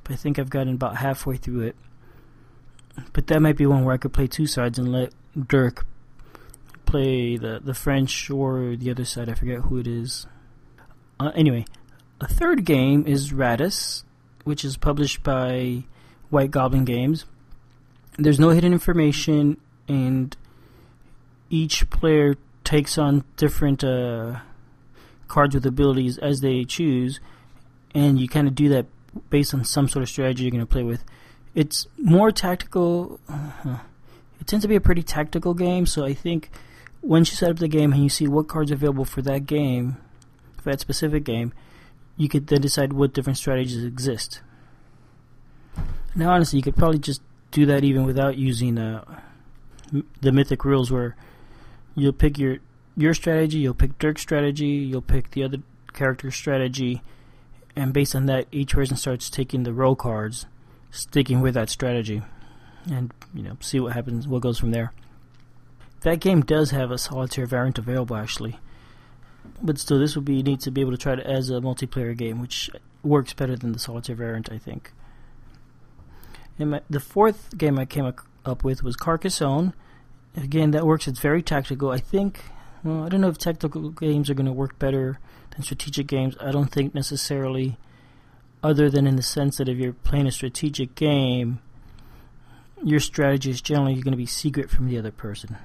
but 0.04 0.14
I 0.14 0.16
think 0.16 0.38
I've 0.38 0.52
gotten 0.52 0.76
about 0.76 0.98
halfway 0.98 1.38
through 1.38 1.62
it. 1.62 1.76
But 3.12 3.28
that 3.28 3.42
might 3.42 3.58
be 3.58 3.66
one 3.66 3.84
where 3.84 3.96
I 3.96 3.98
could 3.98 4.14
play 4.14 4.28
two 4.28 4.46
sides 4.46 4.78
and 4.78 4.92
let 4.92 5.14
Dirk 5.48 5.86
play 6.86 7.38
the 7.38 7.60
the 7.64 7.74
French 7.74 8.30
or 8.30 8.76
the 8.76 8.92
other 8.92 9.06
side. 9.06 9.30
I 9.30 9.34
forget 9.34 9.62
who 9.62 9.80
it 9.80 9.88
is. 9.88 10.28
Uh, 11.20 11.32
anyway, 11.34 11.66
a 12.22 12.28
third 12.28 12.66
game 12.66 13.06
is 13.08 13.34
Rattus, 13.34 14.04
which 14.44 14.64
is 14.64 14.78
published 14.78 15.24
by 15.24 15.86
White 16.30 16.52
Goblin 16.52 16.86
Games. 16.86 17.26
There's 18.18 18.40
no 18.40 18.50
hidden 18.50 18.74
information, 18.74 19.58
and 19.88 20.38
each 21.50 21.90
player 21.90 22.36
takes 22.66 22.98
on 22.98 23.24
different 23.38 23.84
uh, 23.84 24.40
cards 25.28 25.56
with 25.56 25.66
abilities 25.66 26.18
as 26.18 26.42
they 26.42 26.66
choose, 26.66 27.20
and 27.94 28.20
you 28.20 28.28
kind 28.28 28.48
of 28.48 28.56
do 28.56 28.70
that 28.70 28.88
based 29.30 29.54
on 29.54 29.64
some 29.64 29.88
sort 29.88 30.04
of 30.04 30.10
strategy 30.10 30.44
you're 30.44 30.52
going 30.52 30.60
to 30.60 30.66
play 30.66 30.84
with. 30.84 31.04
It's 31.54 31.88
more 31.98 32.32
tactical. 32.32 33.20
Uh, 33.30 33.78
it 34.42 34.48
tends 34.48 34.64
to 34.64 34.68
be 34.68 34.76
a 34.76 34.82
pretty 34.82 35.04
tactical 35.04 35.54
game, 35.54 35.86
so 35.86 36.04
I 36.04 36.14
think 36.14 36.50
once 37.02 37.32
you 37.32 37.38
set 37.38 37.52
up 37.52 37.58
the 37.58 37.68
game 37.68 37.94
and 37.94 38.04
you 38.04 38.10
see 38.10 38.28
what 38.28 38.48
cards 38.48 38.72
are 38.72 38.76
available 38.76 39.06
for 39.06 39.22
that 39.22 39.46
game, 39.46 39.98
for 40.58 40.72
that 40.72 40.80
specific 40.80 41.24
game, 41.24 41.54
you 42.18 42.28
could 42.28 42.48
then 42.48 42.62
decide 42.62 42.94
what 42.94 43.14
different 43.14 43.38
strategies 43.38 43.84
exist. 43.84 44.42
Now, 46.16 46.32
honestly, 46.32 46.58
you 46.58 46.64
could 46.64 46.76
probably 46.76 47.00
just 47.00 47.22
do 47.52 47.66
that 47.68 47.84
even 47.84 48.06
without 48.06 48.38
using 48.38 48.78
uh, 48.78 49.04
the 50.22 50.32
mythic 50.32 50.66
rules, 50.66 50.92
where 50.92 51.16
you'll 51.96 52.14
pick 52.14 52.38
your 52.38 52.58
your 52.98 53.14
strategy, 53.14 53.60
you'll 53.60 53.74
pick 53.74 53.98
Dirk's 54.00 54.22
strategy, 54.22 54.68
you'll 54.68 55.02
pick 55.02 55.32
the 55.32 55.44
other 55.44 55.58
character's 55.94 56.36
strategy, 56.36 57.02
and 57.76 57.94
based 57.94 58.16
on 58.16 58.26
that, 58.28 58.48
each 58.52 58.74
person 58.74 58.96
starts 58.98 59.30
taking 59.30 59.64
the 59.64 59.74
role 59.74 59.96
cards, 59.96 60.46
sticking 60.92 61.42
with 61.42 61.54
that 61.56 61.70
strategy, 61.70 62.22
and 62.90 63.14
you 63.34 63.44
know 63.44 63.58
see 63.60 63.80
what 63.80 63.94
happens, 63.94 64.28
what 64.28 64.42
goes 64.42 64.60
from 64.60 64.72
there. 64.72 64.94
That 66.02 66.20
game 66.20 66.42
does 66.42 66.72
have 66.72 66.92
a 66.92 66.98
solitaire 66.98 67.48
variant 67.48 67.80
available, 67.80 68.16
actually, 68.16 68.60
but 69.62 69.78
still, 69.80 70.00
this 70.00 70.16
would 70.16 70.26
be 70.26 70.44
neat 70.44 70.62
to 70.62 70.72
be 70.72 70.82
able 70.82 70.92
to 70.92 70.98
try 70.98 71.14
it 71.14 71.20
as 71.20 71.50
a 71.50 71.54
multiplayer 71.54 72.16
game, 72.16 72.40
which 72.40 72.70
works 73.04 73.34
better 73.34 73.56
than 73.56 73.72
the 73.72 73.80
solitaire 73.80 74.16
variant, 74.16 74.52
I 74.52 74.58
think. 74.58 74.92
And 76.58 76.72
my, 76.72 76.82
the 76.90 77.00
fourth 77.00 77.58
game 77.58 77.78
I 77.78 77.86
came 77.86 78.12
up 78.46 78.64
with 78.64 78.84
was 78.84 78.96
Carcassonne 78.96 79.74
again, 80.36 80.72
that 80.72 80.86
works. 80.86 81.08
It's 81.08 81.20
very 81.20 81.42
tactical. 81.42 81.92
I 81.92 82.00
think. 82.00 82.42
Well, 82.84 83.04
I 83.04 83.10
don't 83.10 83.22
know 83.22 83.30
if 83.30 83.38
tactical 83.40 83.90
games 83.90 84.30
are 84.30 84.36
going 84.36 84.46
to 84.46 84.54
work 84.54 84.78
better 84.78 85.20
than 85.52 85.64
strategic 85.64 86.06
games. 86.06 86.36
I 86.40 86.52
don't 86.52 86.72
think 86.72 86.94
necessarily, 86.94 87.78
other 88.62 88.92
than 88.92 89.08
in 89.08 89.16
the 89.16 89.24
sense 89.24 89.58
that 89.58 89.68
if 89.68 89.78
you're 89.78 89.94
playing 89.94 90.28
a 90.28 90.32
strategic 90.32 90.94
game, 90.94 91.60
your 92.84 93.00
strategy 93.00 93.50
is 93.50 93.62
generally 93.62 93.96
going 93.96 94.12
to 94.12 94.18
be 94.18 94.28
secret 94.28 94.70
from 94.70 94.88
the 94.88 95.00
other 95.00 95.12
person. 95.12 95.58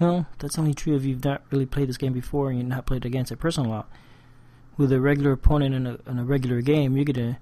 Well, 0.00 0.26
that's 0.40 0.58
only 0.58 0.74
true 0.74 0.96
if 0.96 1.04
you've 1.04 1.24
not 1.24 1.42
really 1.52 1.66
played 1.66 1.88
this 1.88 1.96
game 1.96 2.12
before 2.12 2.50
and 2.50 2.58
you've 2.58 2.68
not 2.68 2.86
played 2.86 3.06
against 3.06 3.30
a 3.30 3.36
person 3.36 3.66
a 3.66 3.68
lot. 3.68 3.88
With 4.76 4.90
a 4.90 5.00
regular 5.00 5.30
opponent 5.30 5.76
in 5.76 5.86
a, 5.86 5.98
in 6.10 6.18
a 6.18 6.24
regular 6.24 6.60
game, 6.60 6.96
you're 6.96 7.04
going 7.04 7.34
to 7.34 7.38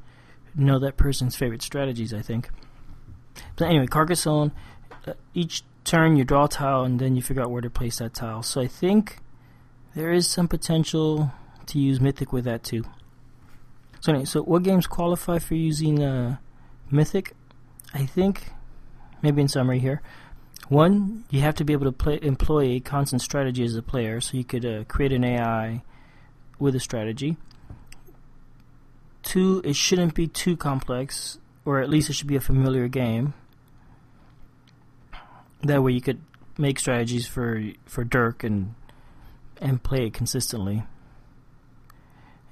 know 0.54 0.78
that 0.78 0.99
person's 0.99 1.37
favorite 1.37 1.62
strategies, 1.62 2.12
I 2.12 2.21
think. 2.21 2.50
But 3.57 3.69
anyway, 3.69 3.87
Carcassonne, 3.87 4.52
uh, 5.07 5.14
each 5.33 5.62
turn, 5.90 6.16
you 6.16 6.25
draw 6.25 6.44
a 6.44 6.49
tile, 6.49 6.85
and 6.85 7.00
then 7.00 7.16
you 7.16 7.23
figure 7.23 7.42
out 7.42 7.50
where 7.50 7.61
to 7.61 7.68
place 7.68 7.99
that 7.99 8.14
tile. 8.14 8.42
So 8.42 8.61
I 8.61 8.68
think 8.68 9.18
there 9.94 10.12
is 10.12 10.28
some 10.28 10.47
potential 10.47 11.32
to 11.66 11.78
use 11.80 12.00
Mythic 12.00 12.32
with 12.32 12.44
that 12.44 12.62
too. 12.62 12.85
So 14.00 14.12
anyway, 14.12 14.25
so 14.25 14.42
what 14.42 14.62
games 14.62 14.87
qualify 14.87 15.40
for 15.40 15.56
using 15.56 16.02
uh, 16.02 16.37
Mythic? 16.90 17.35
I 17.92 18.06
think, 18.06 18.50
maybe 19.20 19.42
in 19.42 19.49
summary 19.49 19.80
here, 19.80 20.00
one, 20.68 21.25
you 21.28 21.40
have 21.40 21.56
to 21.56 21.64
be 21.64 21.73
able 21.73 21.87
to 21.87 21.92
play, 21.92 22.20
employ 22.23 22.76
a 22.76 22.80
constant 22.80 23.20
strategy 23.20 23.64
as 23.64 23.75
a 23.75 23.82
player, 23.82 24.20
so 24.20 24.37
you 24.37 24.44
could 24.44 24.64
uh, 24.64 24.85
create 24.85 25.12
an 25.12 25.25
AI 25.25 25.82
with 26.61 26.76
a 26.76 26.80
strategy. 26.80 27.37
Two, 29.25 29.61
it 29.64 29.75
shouldn't 29.75 30.14
be 30.14 30.28
too 30.28 30.56
complex, 30.56 31.38
or 31.64 31.80
at 31.80 31.90
least 31.90 32.09
it 32.09 32.12
should 32.12 32.28
be 32.28 32.37
a 32.37 32.40
familiar 32.40 32.87
game. 32.87 33.35
That 35.62 35.83
way, 35.83 35.93
you 35.93 36.00
could 36.00 36.21
make 36.59 36.79
strategies 36.79 37.26
for 37.26 37.62
for 37.87 38.05
Dirk 38.05 38.45
and 38.45 38.75
and 39.61 39.83
play 39.83 40.07
it 40.07 40.14
consistently. 40.14 40.85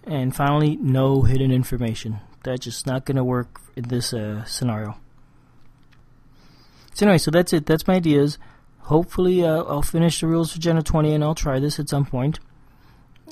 And 0.04 0.34
finally, 0.34 0.76
no 0.76 1.22
hidden 1.22 1.50
information. 1.50 2.20
That's 2.42 2.64
just 2.64 2.86
not 2.86 3.04
going 3.04 3.16
to 3.16 3.24
work 3.24 3.60
in 3.76 3.88
this 3.88 4.14
uh, 4.14 4.44
scenario. 4.44 4.98
So 6.94 7.06
anyway, 7.06 7.18
so 7.18 7.30
that's 7.30 7.52
it. 7.52 7.66
That's 7.66 7.86
my 7.86 7.94
ideas. 7.94 8.38
Hopefully, 8.80 9.44
uh, 9.44 9.64
I'll 9.64 9.82
finish 9.82 10.20
the 10.20 10.26
rules 10.26 10.52
for 10.52 10.58
Jena 10.58 10.82
20 10.82 11.12
and 11.12 11.22
I'll 11.22 11.34
try 11.34 11.60
this 11.60 11.78
at 11.78 11.88
some 11.88 12.06
point. 12.06 12.40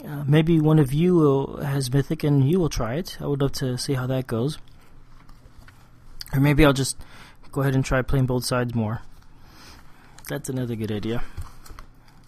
Uh, 0.04 0.22
maybe 0.26 0.60
one 0.60 0.78
of 0.78 0.92
you 0.92 1.14
will, 1.14 1.56
has 1.62 1.90
Mythic 1.90 2.22
and 2.22 2.48
you 2.48 2.60
will 2.60 2.68
try 2.68 2.94
it. 2.94 3.16
I 3.20 3.26
would 3.26 3.40
love 3.40 3.52
to 3.52 3.78
see 3.78 3.94
how 3.94 4.06
that 4.08 4.26
goes. 4.26 4.58
Or 6.34 6.40
maybe 6.40 6.64
I'll 6.64 6.74
just 6.74 6.98
go 7.52 7.62
ahead 7.62 7.74
and 7.74 7.84
try 7.84 8.02
playing 8.02 8.26
both 8.26 8.44
sides 8.44 8.74
more. 8.74 9.00
That's 10.28 10.48
another 10.48 10.74
good 10.74 10.90
idea. 10.90 11.22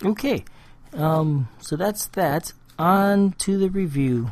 Okay, 0.04 0.44
um, 0.92 1.48
so 1.60 1.76
that's 1.76 2.06
that. 2.08 2.52
On 2.78 3.32
to 3.38 3.58
the 3.58 3.68
review. 3.70 4.30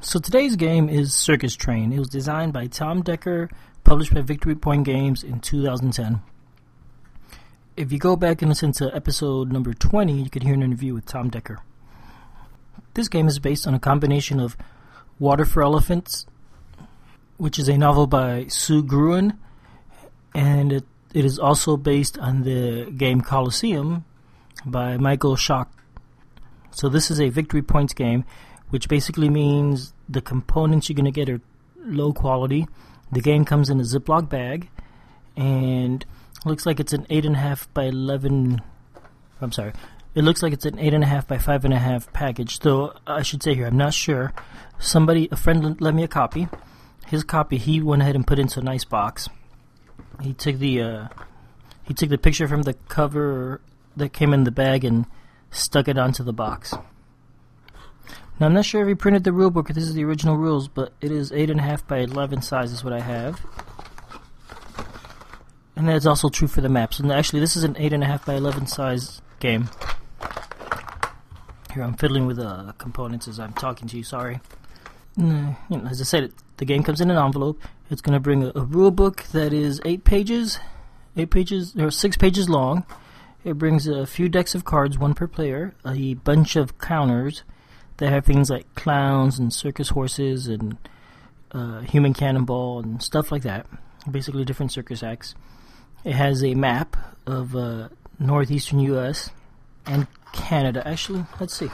So 0.00 0.20
today's 0.20 0.54
game 0.54 0.88
is 0.88 1.12
Circus 1.12 1.56
Train. 1.56 1.92
It 1.92 1.98
was 1.98 2.08
designed 2.08 2.52
by 2.52 2.68
Tom 2.68 3.02
Decker, 3.02 3.50
published 3.82 4.14
by 4.14 4.20
Victory 4.20 4.54
Point 4.54 4.84
Games 4.84 5.24
in 5.24 5.40
2010. 5.40 6.22
If 7.76 7.90
you 7.90 7.98
go 7.98 8.14
back 8.14 8.40
and 8.40 8.48
listen 8.48 8.70
to 8.72 8.94
episode 8.94 9.50
number 9.50 9.74
20, 9.74 10.22
you 10.22 10.30
can 10.30 10.42
hear 10.42 10.54
an 10.54 10.62
interview 10.62 10.94
with 10.94 11.04
Tom 11.04 11.30
Decker. 11.30 11.58
This 12.94 13.08
game 13.08 13.26
is 13.26 13.40
based 13.40 13.66
on 13.66 13.74
a 13.74 13.80
combination 13.80 14.38
of 14.38 14.56
Water 15.18 15.44
for 15.44 15.62
Elephants, 15.62 16.26
which 17.38 17.58
is 17.58 17.68
a 17.68 17.76
novel 17.76 18.06
by 18.06 18.46
Sue 18.46 18.82
Gruen, 18.82 19.38
and 20.34 20.72
it, 20.72 20.84
it 21.12 21.24
is 21.24 21.38
also 21.38 21.76
based 21.76 22.18
on 22.18 22.42
the 22.42 22.90
game 22.90 23.20
Colosseum 23.20 24.04
by 24.64 24.96
Michael 24.96 25.36
Schacht. 25.36 25.68
So 26.70 26.88
this 26.88 27.10
is 27.10 27.20
a 27.20 27.28
victory 27.28 27.62
points 27.62 27.94
game, 27.94 28.24
which 28.70 28.88
basically 28.88 29.28
means 29.28 29.92
the 30.08 30.20
components 30.20 30.88
you're 30.88 30.94
going 30.94 31.04
to 31.04 31.10
get 31.10 31.28
are 31.28 31.40
low 31.78 32.12
quality. 32.12 32.66
The 33.10 33.20
game 33.20 33.44
comes 33.44 33.70
in 33.70 33.80
a 33.80 33.82
Ziploc 33.82 34.28
bag, 34.28 34.70
and 35.36 36.04
looks 36.44 36.64
like 36.64 36.78
it's 36.78 36.92
an 36.92 37.06
eight 37.10 37.24
and 37.24 37.34
a 37.34 37.38
half 37.38 37.72
by 37.74 37.84
eleven. 37.84 38.62
I'm 39.40 39.52
sorry. 39.52 39.72
It 40.14 40.22
looks 40.22 40.42
like 40.42 40.52
it's 40.52 40.64
an 40.64 40.78
eight 40.78 40.94
and 40.94 41.04
a 41.04 41.06
half 41.06 41.26
by 41.26 41.38
five 41.38 41.64
and 41.64 41.74
a 41.74 41.78
half 41.78 42.12
package. 42.12 42.60
Though 42.60 42.94
I 43.06 43.22
should 43.22 43.42
say 43.42 43.54
here, 43.54 43.66
I'm 43.66 43.76
not 43.76 43.94
sure. 43.94 44.32
Somebody, 44.78 45.28
a 45.30 45.36
friend, 45.36 45.80
lent 45.80 45.96
me 45.96 46.04
a 46.04 46.08
copy. 46.08 46.48
His 47.06 47.24
copy, 47.24 47.58
he 47.58 47.80
went 47.80 48.02
ahead 48.02 48.14
and 48.14 48.26
put 48.26 48.38
into 48.38 48.60
a 48.60 48.62
nice 48.62 48.84
box 48.84 49.28
he 50.22 50.34
took 50.34 50.58
the 50.58 50.82
uh, 50.82 51.08
he 51.82 51.94
took 51.94 52.10
the 52.10 52.18
picture 52.18 52.46
from 52.46 52.62
the 52.62 52.74
cover 52.88 53.60
that 53.96 54.12
came 54.12 54.32
in 54.32 54.44
the 54.44 54.50
bag 54.50 54.84
and 54.84 55.06
stuck 55.50 55.88
it 55.88 55.98
onto 55.98 56.22
the 56.22 56.32
box. 56.32 56.74
Now 58.38 58.46
I'm 58.46 58.54
not 58.54 58.64
sure 58.64 58.82
if 58.82 58.88
he 58.88 58.94
printed 58.94 59.24
the 59.24 59.32
rule 59.32 59.50
book. 59.50 59.68
This 59.68 59.84
is 59.84 59.94
the 59.94 60.04
original 60.04 60.36
rules, 60.36 60.68
but 60.68 60.92
it 61.00 61.10
is 61.12 61.32
eight 61.32 61.50
and 61.50 61.60
a 61.60 61.62
half 61.62 61.86
by 61.86 61.98
eleven 61.98 62.42
size 62.42 62.72
is 62.72 62.82
what 62.82 62.92
I 62.92 63.00
have, 63.00 63.40
and 65.76 65.88
that's 65.88 66.06
also 66.06 66.28
true 66.28 66.48
for 66.48 66.60
the 66.60 66.68
maps. 66.68 66.98
And 66.98 67.12
actually, 67.12 67.40
this 67.40 67.56
is 67.56 67.64
an 67.64 67.76
eight 67.78 67.92
and 67.92 68.02
a 68.02 68.06
half 68.06 68.24
by 68.24 68.34
eleven 68.34 68.66
size 68.66 69.20
game. 69.40 69.68
Here 71.74 71.82
I'm 71.82 71.94
fiddling 71.94 72.26
with 72.26 72.38
the 72.38 72.48
uh, 72.48 72.72
components 72.72 73.28
as 73.28 73.38
I'm 73.38 73.52
talking 73.52 73.86
to 73.88 73.96
you. 73.96 74.02
Sorry. 74.02 74.40
you 75.16 75.24
know, 75.70 75.86
as 75.88 76.00
I 76.00 76.04
said, 76.04 76.32
the 76.56 76.64
game 76.64 76.82
comes 76.82 77.00
in 77.00 77.10
an 77.10 77.18
envelope. 77.18 77.60
It's 77.90 78.00
going 78.00 78.14
to 78.14 78.20
bring 78.20 78.44
a, 78.44 78.52
a 78.54 78.64
rule 78.64 78.92
book 78.92 79.24
that 79.32 79.52
is 79.52 79.80
eight 79.84 80.04
pages, 80.04 80.60
eight 81.16 81.30
pages 81.30 81.74
or 81.76 81.90
six 81.90 82.16
pages 82.16 82.48
long. 82.48 82.86
It 83.42 83.58
brings 83.58 83.88
a 83.88 84.06
few 84.06 84.28
decks 84.28 84.54
of 84.54 84.64
cards, 84.64 84.98
one 84.98 85.14
per 85.14 85.26
player, 85.26 85.74
a 85.84 86.14
bunch 86.14 86.56
of 86.56 86.78
counters 86.78 87.42
that 87.96 88.10
have 88.10 88.24
things 88.24 88.48
like 88.48 88.72
clowns 88.74 89.38
and 89.38 89.52
circus 89.52 89.90
horses 89.90 90.46
and 90.46 90.76
uh, 91.52 91.80
human 91.80 92.14
cannonball 92.14 92.80
and 92.80 93.02
stuff 93.02 93.32
like 93.32 93.42
that. 93.42 93.66
Basically, 94.10 94.44
different 94.44 94.72
circus 94.72 95.02
acts. 95.02 95.34
It 96.04 96.12
has 96.12 96.44
a 96.44 96.54
map 96.54 96.96
of 97.26 97.56
uh, 97.56 97.88
northeastern 98.18 98.78
U.S. 98.80 99.30
and 99.84 100.06
Canada. 100.32 100.86
Actually, 100.86 101.24
let's 101.40 101.54
see. 101.54 101.70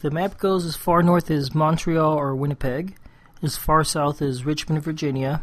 The 0.00 0.10
map 0.10 0.38
goes 0.38 0.64
as 0.64 0.76
far 0.76 1.02
north 1.02 1.30
as 1.30 1.54
Montreal 1.54 2.18
or 2.18 2.34
Winnipeg, 2.34 2.96
as 3.42 3.58
far 3.58 3.84
south 3.84 4.22
as 4.22 4.46
Richmond, 4.46 4.82
Virginia, 4.82 5.42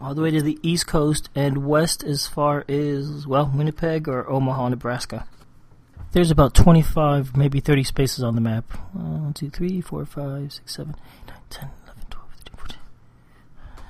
all 0.00 0.14
the 0.14 0.22
way 0.22 0.30
to 0.30 0.40
the 0.40 0.58
east 0.62 0.86
coast, 0.86 1.28
and 1.34 1.66
west 1.66 2.02
as 2.02 2.26
far 2.26 2.64
as, 2.68 3.26
well, 3.26 3.52
Winnipeg 3.54 4.08
or 4.08 4.28
Omaha, 4.30 4.70
Nebraska. 4.70 5.26
There's 6.12 6.30
about 6.30 6.54
25, 6.54 7.36
maybe 7.36 7.60
30 7.60 7.84
spaces 7.84 8.24
on 8.24 8.34
the 8.34 8.40
map. 8.40 8.72
1, 8.94 9.34
2, 9.34 9.50
3, 9.50 9.80
4, 9.82 10.06
5, 10.06 10.52
6, 10.52 10.74
7, 10.74 10.94
8, 10.94 11.28
9, 11.28 11.36
10, 11.50 11.70
11, 11.84 12.02
12, 12.10 12.28
13, 12.34 12.54
14. 12.56 12.78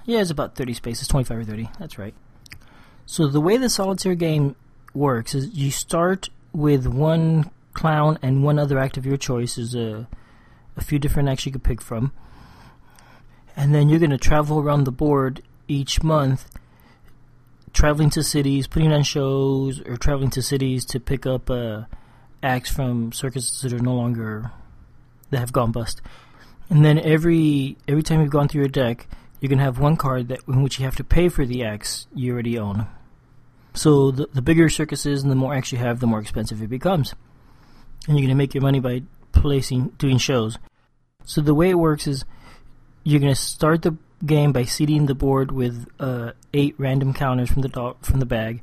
Yeah, 0.05 0.21
it's 0.21 0.31
about 0.31 0.57
30 0.57 0.75
spaces, 0.75 1.07
25 1.07 1.39
or 1.39 1.45
30. 1.45 1.71
That's 1.79 1.99
right. 1.99 2.15
So 3.07 3.29
the 3.29 3.41
way 3.41 3.57
the 3.57 3.71
solitaire 3.71 4.15
game 4.17 4.57
works 4.95 5.35
is 5.35 5.51
you 5.55 5.71
start 5.71 6.29
with 6.53 6.87
one 6.87 7.51
clown 7.75 8.19
and 8.23 8.45
one 8.45 8.59
other 8.59 8.79
act 8.79 8.97
of 8.97 9.07
your 9.07 9.17
choice. 9.17 9.57
There's 9.57 9.75
a, 9.75 10.09
a 10.77 10.85
few 10.85 10.99
different 10.99 11.29
acts 11.29 11.47
you 11.47 11.53
could 11.53 11.65
pick 11.65 11.81
from. 11.81 12.13
And 13.57 13.75
then 13.75 13.89
you're 13.89 13.99
going 13.99 14.11
to 14.11 14.19
travel 14.19 14.59
around 14.59 14.85
the 14.85 14.93
board 14.93 15.43
each 15.69 16.03
month, 16.03 16.51
traveling 17.73 18.11
to 18.11 18.23
cities, 18.23 18.67
putting 18.67 18.93
on 18.93 19.03
shows, 19.03 19.81
or 19.81 19.97
traveling 19.97 20.31
to 20.31 20.43
cities 20.43 20.85
to 20.87 21.01
pick 21.01 21.27
up 21.27 21.51
uh, 21.51 21.83
acts 22.43 22.71
from 22.71 23.13
circuses 23.13 23.61
that 23.63 23.73
are 23.73 23.79
no 23.79 23.95
longer, 23.95 24.51
that 25.31 25.39
have 25.39 25.53
gone 25.53 25.73
bust. 25.73 26.01
And 26.71 26.85
then 26.85 26.99
every 26.99 27.77
every 27.87 28.03
time 28.03 28.21
you've 28.21 28.31
gone 28.31 28.49
through 28.49 28.63
your 28.63 28.69
deck, 28.69 29.07
you 29.41 29.49
can 29.49 29.59
have 29.59 29.79
one 29.79 29.97
card 29.97 30.29
that 30.29 30.41
in 30.49 30.63
which 30.63 30.79
you 30.79 30.87
have 30.87 30.97
to 30.97 31.05
pay 31.05 31.29
for 31.29 31.45
the 31.45 31.63
X 31.63 32.07
you 32.15 32.33
already 32.33 32.59
own. 32.59 32.87
So 33.75 34.11
the, 34.11 34.29
the 34.33 34.43
bigger 34.43 34.69
circuses 34.69 35.23
and 35.23 35.31
the 35.31 35.37
more 35.37 35.55
acts 35.55 35.73
you 35.73 35.79
have, 35.79 36.01
the 36.01 36.07
more 36.07 36.21
expensive 36.21 36.63
it 36.63 36.69
becomes. 36.69 37.15
And 38.09 38.19
you're 38.19 38.27
going 38.27 38.29
to 38.29 38.35
make 38.35 38.55
your 38.55 38.63
money 38.63 38.81
by 38.81 39.03
placing, 39.33 39.89
doing 39.99 40.19
shows. 40.19 40.59
So 41.25 41.41
the 41.41 41.55
way 41.55 41.71
it 41.71 41.79
works 41.79 42.07
is 42.07 42.25
you're 43.05 43.21
going 43.21 43.35
to 43.35 43.41
start 43.41 43.83
the 43.83 43.97
game 44.25 44.53
by 44.53 44.65
seeding 44.65 45.07
the 45.07 45.15
board 45.15 45.53
with 45.53 45.87
uh, 45.99 46.33
eight 46.55 46.75
random 46.79 47.15
counters 47.15 47.51
from 47.51 47.63
the 47.63 47.69
do- 47.69 47.97
from 48.03 48.21
the 48.21 48.27
bag. 48.27 48.63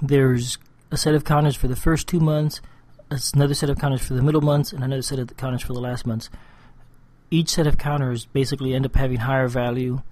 There's 0.00 0.58
a 0.90 0.96
set 0.96 1.14
of 1.14 1.24
counters 1.24 1.56
for 1.56 1.68
the 1.68 1.76
first 1.76 2.06
two 2.08 2.20
months, 2.20 2.60
another 3.34 3.54
set 3.54 3.70
of 3.70 3.78
counters 3.78 4.06
for 4.06 4.14
the 4.14 4.22
middle 4.22 4.40
months, 4.40 4.72
and 4.72 4.82
another 4.82 5.02
set 5.02 5.18
of 5.18 5.36
counters 5.36 5.62
for 5.62 5.72
the 5.72 5.80
last 5.80 6.06
months. 6.06 6.30
Each 7.30 7.50
set 7.50 7.66
of 7.66 7.78
counters 7.78 8.26
basically 8.26 8.74
end 8.74 8.86
up 8.86 8.94
having 8.96 9.18
higher 9.18 9.48
value 9.48 10.02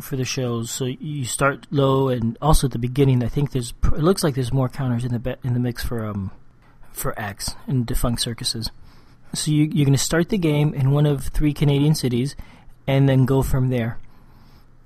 for 0.00 0.16
the 0.16 0.24
shows. 0.24 0.70
So 0.70 0.86
you 0.86 1.24
start 1.24 1.66
low, 1.70 2.08
and 2.08 2.36
also 2.40 2.66
at 2.66 2.72
the 2.72 2.78
beginning, 2.78 3.22
I 3.22 3.28
think 3.28 3.52
there's 3.52 3.72
it 3.84 4.02
looks 4.02 4.22
like 4.24 4.34
there's 4.34 4.52
more 4.52 4.68
counters 4.68 5.04
in 5.04 5.12
the 5.12 5.18
be- 5.18 5.36
in 5.44 5.54
the 5.54 5.60
mix 5.60 5.84
for 5.84 6.04
um 6.06 6.30
for 6.92 7.18
acts 7.18 7.54
in 7.66 7.84
defunct 7.84 8.20
circuses. 8.20 8.70
So 9.34 9.50
you, 9.50 9.64
you're 9.64 9.84
going 9.84 9.92
to 9.92 9.98
start 9.98 10.30
the 10.30 10.38
game 10.38 10.74
in 10.74 10.90
one 10.90 11.06
of 11.06 11.24
three 11.28 11.52
Canadian 11.52 11.94
cities, 11.94 12.34
and 12.86 13.08
then 13.08 13.26
go 13.26 13.42
from 13.42 13.68
there. 13.68 13.98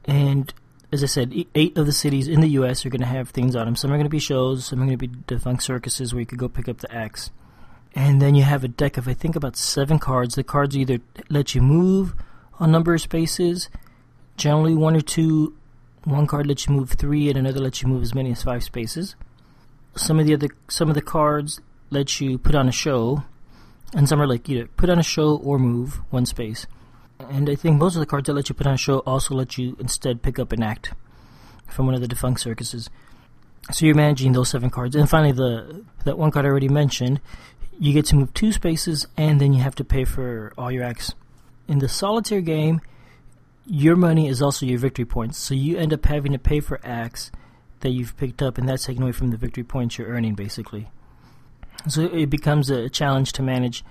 And 0.04 0.52
as 0.92 1.02
I 1.02 1.06
said, 1.06 1.32
eight 1.54 1.78
of 1.78 1.86
the 1.86 1.92
cities 1.92 2.28
in 2.28 2.40
the 2.40 2.48
U.S. 2.48 2.84
are 2.84 2.90
going 2.90 3.00
to 3.00 3.06
have 3.06 3.30
things 3.30 3.54
on 3.54 3.66
them. 3.66 3.76
Some 3.76 3.92
are 3.92 3.96
going 3.96 4.04
to 4.04 4.10
be 4.10 4.18
shows, 4.18 4.66
some 4.66 4.80
are 4.80 4.86
going 4.86 4.98
to 4.98 5.08
be 5.08 5.14
defunct 5.26 5.62
circuses 5.62 6.12
where 6.12 6.20
you 6.20 6.26
could 6.26 6.38
go 6.38 6.48
pick 6.48 6.68
up 6.68 6.78
the 6.78 6.92
acts. 6.92 7.30
And 7.94 8.20
then 8.20 8.34
you 8.34 8.42
have 8.42 8.64
a 8.64 8.68
deck 8.68 8.96
of 8.96 9.06
I 9.06 9.14
think 9.14 9.36
about 9.36 9.56
seven 9.56 9.98
cards. 9.98 10.34
The 10.34 10.42
cards 10.42 10.76
either 10.76 10.98
let 11.28 11.54
you 11.54 11.62
move 11.62 12.14
a 12.58 12.66
number 12.66 12.94
of 12.94 13.00
spaces, 13.00 13.68
Generally, 14.36 14.74
one 14.74 14.96
or 14.96 15.00
two, 15.00 15.54
one 16.04 16.26
card 16.26 16.46
lets 16.46 16.66
you 16.66 16.74
move 16.74 16.90
three, 16.90 17.28
and 17.28 17.38
another 17.38 17.60
lets 17.60 17.82
you 17.82 17.88
move 17.88 18.02
as 18.02 18.14
many 18.14 18.32
as 18.32 18.42
five 18.42 18.64
spaces. 18.64 19.14
Some 19.94 20.18
of 20.18 20.26
the 20.26 20.34
other, 20.34 20.48
some 20.68 20.88
of 20.88 20.94
the 20.94 21.02
cards 21.02 21.60
let 21.92 22.20
you 22.20 22.38
put 22.38 22.54
on 22.54 22.68
a 22.68 22.72
show, 22.72 23.24
and 23.94 24.08
some 24.08 24.20
are 24.20 24.26
like 24.26 24.48
either 24.48 24.66
put 24.66 24.90
on 24.90 24.98
a 24.98 25.02
show 25.02 25.36
or 25.36 25.58
move 25.58 26.00
one 26.10 26.26
space. 26.26 26.66
And 27.18 27.48
I 27.48 27.54
think 27.54 27.78
most 27.78 27.94
of 27.94 28.00
the 28.00 28.06
cards 28.06 28.26
that 28.26 28.34
let 28.34 28.48
you 28.48 28.54
put 28.54 28.66
on 28.66 28.74
a 28.74 28.78
show 28.78 28.98
also 29.00 29.34
let 29.34 29.58
you 29.58 29.76
instead 29.78 30.22
pick 30.22 30.38
up 30.38 30.52
an 30.52 30.62
act 30.62 30.92
from 31.68 31.86
one 31.86 31.94
of 31.94 32.00
the 32.00 32.08
defunct 32.08 32.40
circuses. 32.40 32.90
So 33.70 33.86
you're 33.86 33.94
managing 33.94 34.32
those 34.32 34.50
seven 34.50 34.70
cards. 34.70 34.96
And 34.96 35.08
finally, 35.08 35.32
the 35.32 35.84
that 36.04 36.18
one 36.18 36.30
card 36.30 36.46
I 36.46 36.48
already 36.48 36.68
mentioned, 36.68 37.20
you 37.78 37.92
get 37.92 38.06
to 38.06 38.16
move 38.16 38.34
two 38.34 38.52
spaces, 38.52 39.06
and 39.16 39.40
then 39.40 39.52
you 39.52 39.62
have 39.62 39.76
to 39.76 39.84
pay 39.84 40.04
for 40.04 40.52
all 40.58 40.72
your 40.72 40.82
acts. 40.82 41.14
In 41.68 41.78
the 41.78 41.88
solitaire 41.88 42.40
game, 42.40 42.80
your 43.66 43.94
money 43.94 44.26
is 44.26 44.42
also 44.42 44.66
your 44.66 44.78
victory 44.78 45.04
points. 45.04 45.38
So 45.38 45.54
you 45.54 45.78
end 45.78 45.92
up 45.92 46.04
having 46.04 46.32
to 46.32 46.38
pay 46.38 46.60
for 46.60 46.80
acts 46.82 47.30
that 47.80 47.90
you've 47.90 48.16
picked 48.16 48.42
up, 48.42 48.58
and 48.58 48.68
that's 48.68 48.86
taken 48.86 49.02
away 49.02 49.12
from 49.12 49.30
the 49.30 49.36
victory 49.36 49.64
points 49.64 49.98
you're 49.98 50.08
earning, 50.08 50.34
basically. 50.34 50.90
So 51.88 52.02
it 52.02 52.30
becomes 52.30 52.70
a 52.70 52.88
challenge 52.88 53.32
to 53.32 53.42
manage 53.42 53.84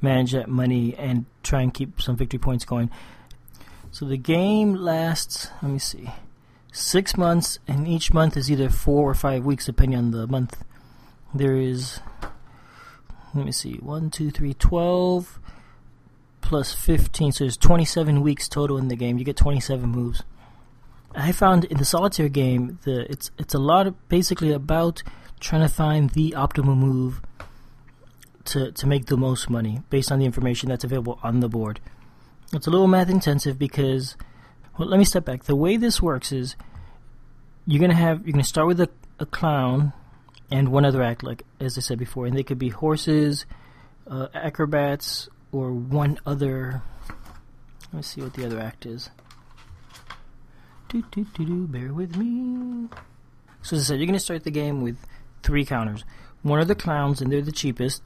manage 0.00 0.32
that 0.32 0.48
money 0.48 0.94
and 0.96 1.26
try 1.42 1.60
and 1.60 1.74
keep 1.74 2.00
some 2.00 2.16
victory 2.16 2.38
points 2.38 2.64
going. 2.64 2.90
So 3.90 4.06
the 4.06 4.16
game 4.16 4.74
lasts. 4.74 5.48
Let 5.62 5.72
me 5.72 5.78
see, 5.78 6.10
six 6.72 7.16
months, 7.16 7.58
and 7.66 7.88
each 7.88 8.12
month 8.12 8.36
is 8.36 8.50
either 8.50 8.68
four 8.68 9.10
or 9.10 9.14
five 9.14 9.44
weeks, 9.44 9.66
depending 9.66 9.98
on 9.98 10.10
the 10.12 10.26
month. 10.26 10.62
There 11.34 11.56
is. 11.56 12.00
Let 13.34 13.44
me 13.44 13.52
see, 13.52 13.74
one, 13.74 14.10
two, 14.10 14.30
three, 14.30 14.54
twelve 14.54 15.38
plus 16.48 16.72
15, 16.72 17.32
so 17.32 17.44
there's 17.44 17.58
27 17.58 18.22
weeks 18.22 18.48
total 18.48 18.78
in 18.78 18.88
the 18.88 18.96
game. 18.96 19.18
You 19.18 19.24
get 19.24 19.36
27 19.36 19.86
moves. 19.86 20.22
I 21.14 21.30
found 21.30 21.64
in 21.66 21.76
the 21.76 21.84
solitaire 21.84 22.30
game, 22.30 22.78
the 22.84 23.10
it's 23.10 23.30
it's 23.38 23.52
a 23.52 23.58
lot 23.58 23.86
of 23.86 24.08
basically 24.08 24.52
about 24.52 25.02
trying 25.38 25.62
to 25.62 25.72
find 25.72 26.10
the 26.10 26.34
optimal 26.36 26.76
move 26.76 27.20
to 28.46 28.72
to 28.72 28.86
make 28.86 29.06
the 29.06 29.16
most 29.16 29.50
money 29.50 29.82
based 29.90 30.10
on 30.10 30.18
the 30.18 30.24
information 30.24 30.68
that's 30.68 30.84
available 30.84 31.18
on 31.22 31.40
the 31.40 31.48
board. 31.48 31.80
It's 32.52 32.66
a 32.66 32.70
little 32.70 32.86
math 32.86 33.10
intensive 33.10 33.58
because 33.58 34.16
well, 34.78 34.88
let 34.88 34.98
me 34.98 35.04
step 35.04 35.24
back. 35.24 35.44
The 35.44 35.56
way 35.56 35.76
this 35.76 36.00
works 36.00 36.32
is 36.32 36.56
you're 37.66 37.80
gonna 37.80 37.94
have 37.94 38.26
you're 38.26 38.32
gonna 38.32 38.44
start 38.44 38.66
with 38.66 38.80
a, 38.80 38.88
a 39.18 39.26
clown 39.26 39.92
and 40.50 40.68
one 40.68 40.84
other 40.84 41.02
act, 41.02 41.22
like 41.22 41.42
as 41.60 41.76
I 41.76 41.82
said 41.82 41.98
before, 41.98 42.26
and 42.26 42.36
they 42.36 42.42
could 42.42 42.58
be 42.58 42.70
horses, 42.70 43.44
uh, 44.06 44.28
acrobats, 44.32 45.28
or 45.52 45.72
one 45.72 46.18
other. 46.24 46.82
Let 47.92 47.94
me 47.94 48.02
see 48.02 48.22
what 48.22 48.34
the 48.34 48.46
other 48.46 48.60
act 48.60 48.86
is. 48.86 49.10
Do 50.88 51.04
do 51.10 51.26
do 51.34 51.44
do. 51.44 51.66
Bear 51.66 51.92
with 51.92 52.16
me. 52.16 52.88
So 53.60 53.76
as 53.76 53.82
I 53.82 53.84
said, 53.84 53.98
you're 53.98 54.06
gonna 54.06 54.20
start 54.20 54.44
the 54.44 54.50
game 54.50 54.80
with 54.80 54.96
three 55.42 55.64
counters. 55.64 56.04
One 56.42 56.58
are 56.58 56.64
the 56.64 56.74
clowns, 56.74 57.20
and 57.20 57.32
they're 57.32 57.42
the 57.42 57.52
cheapest, 57.52 58.02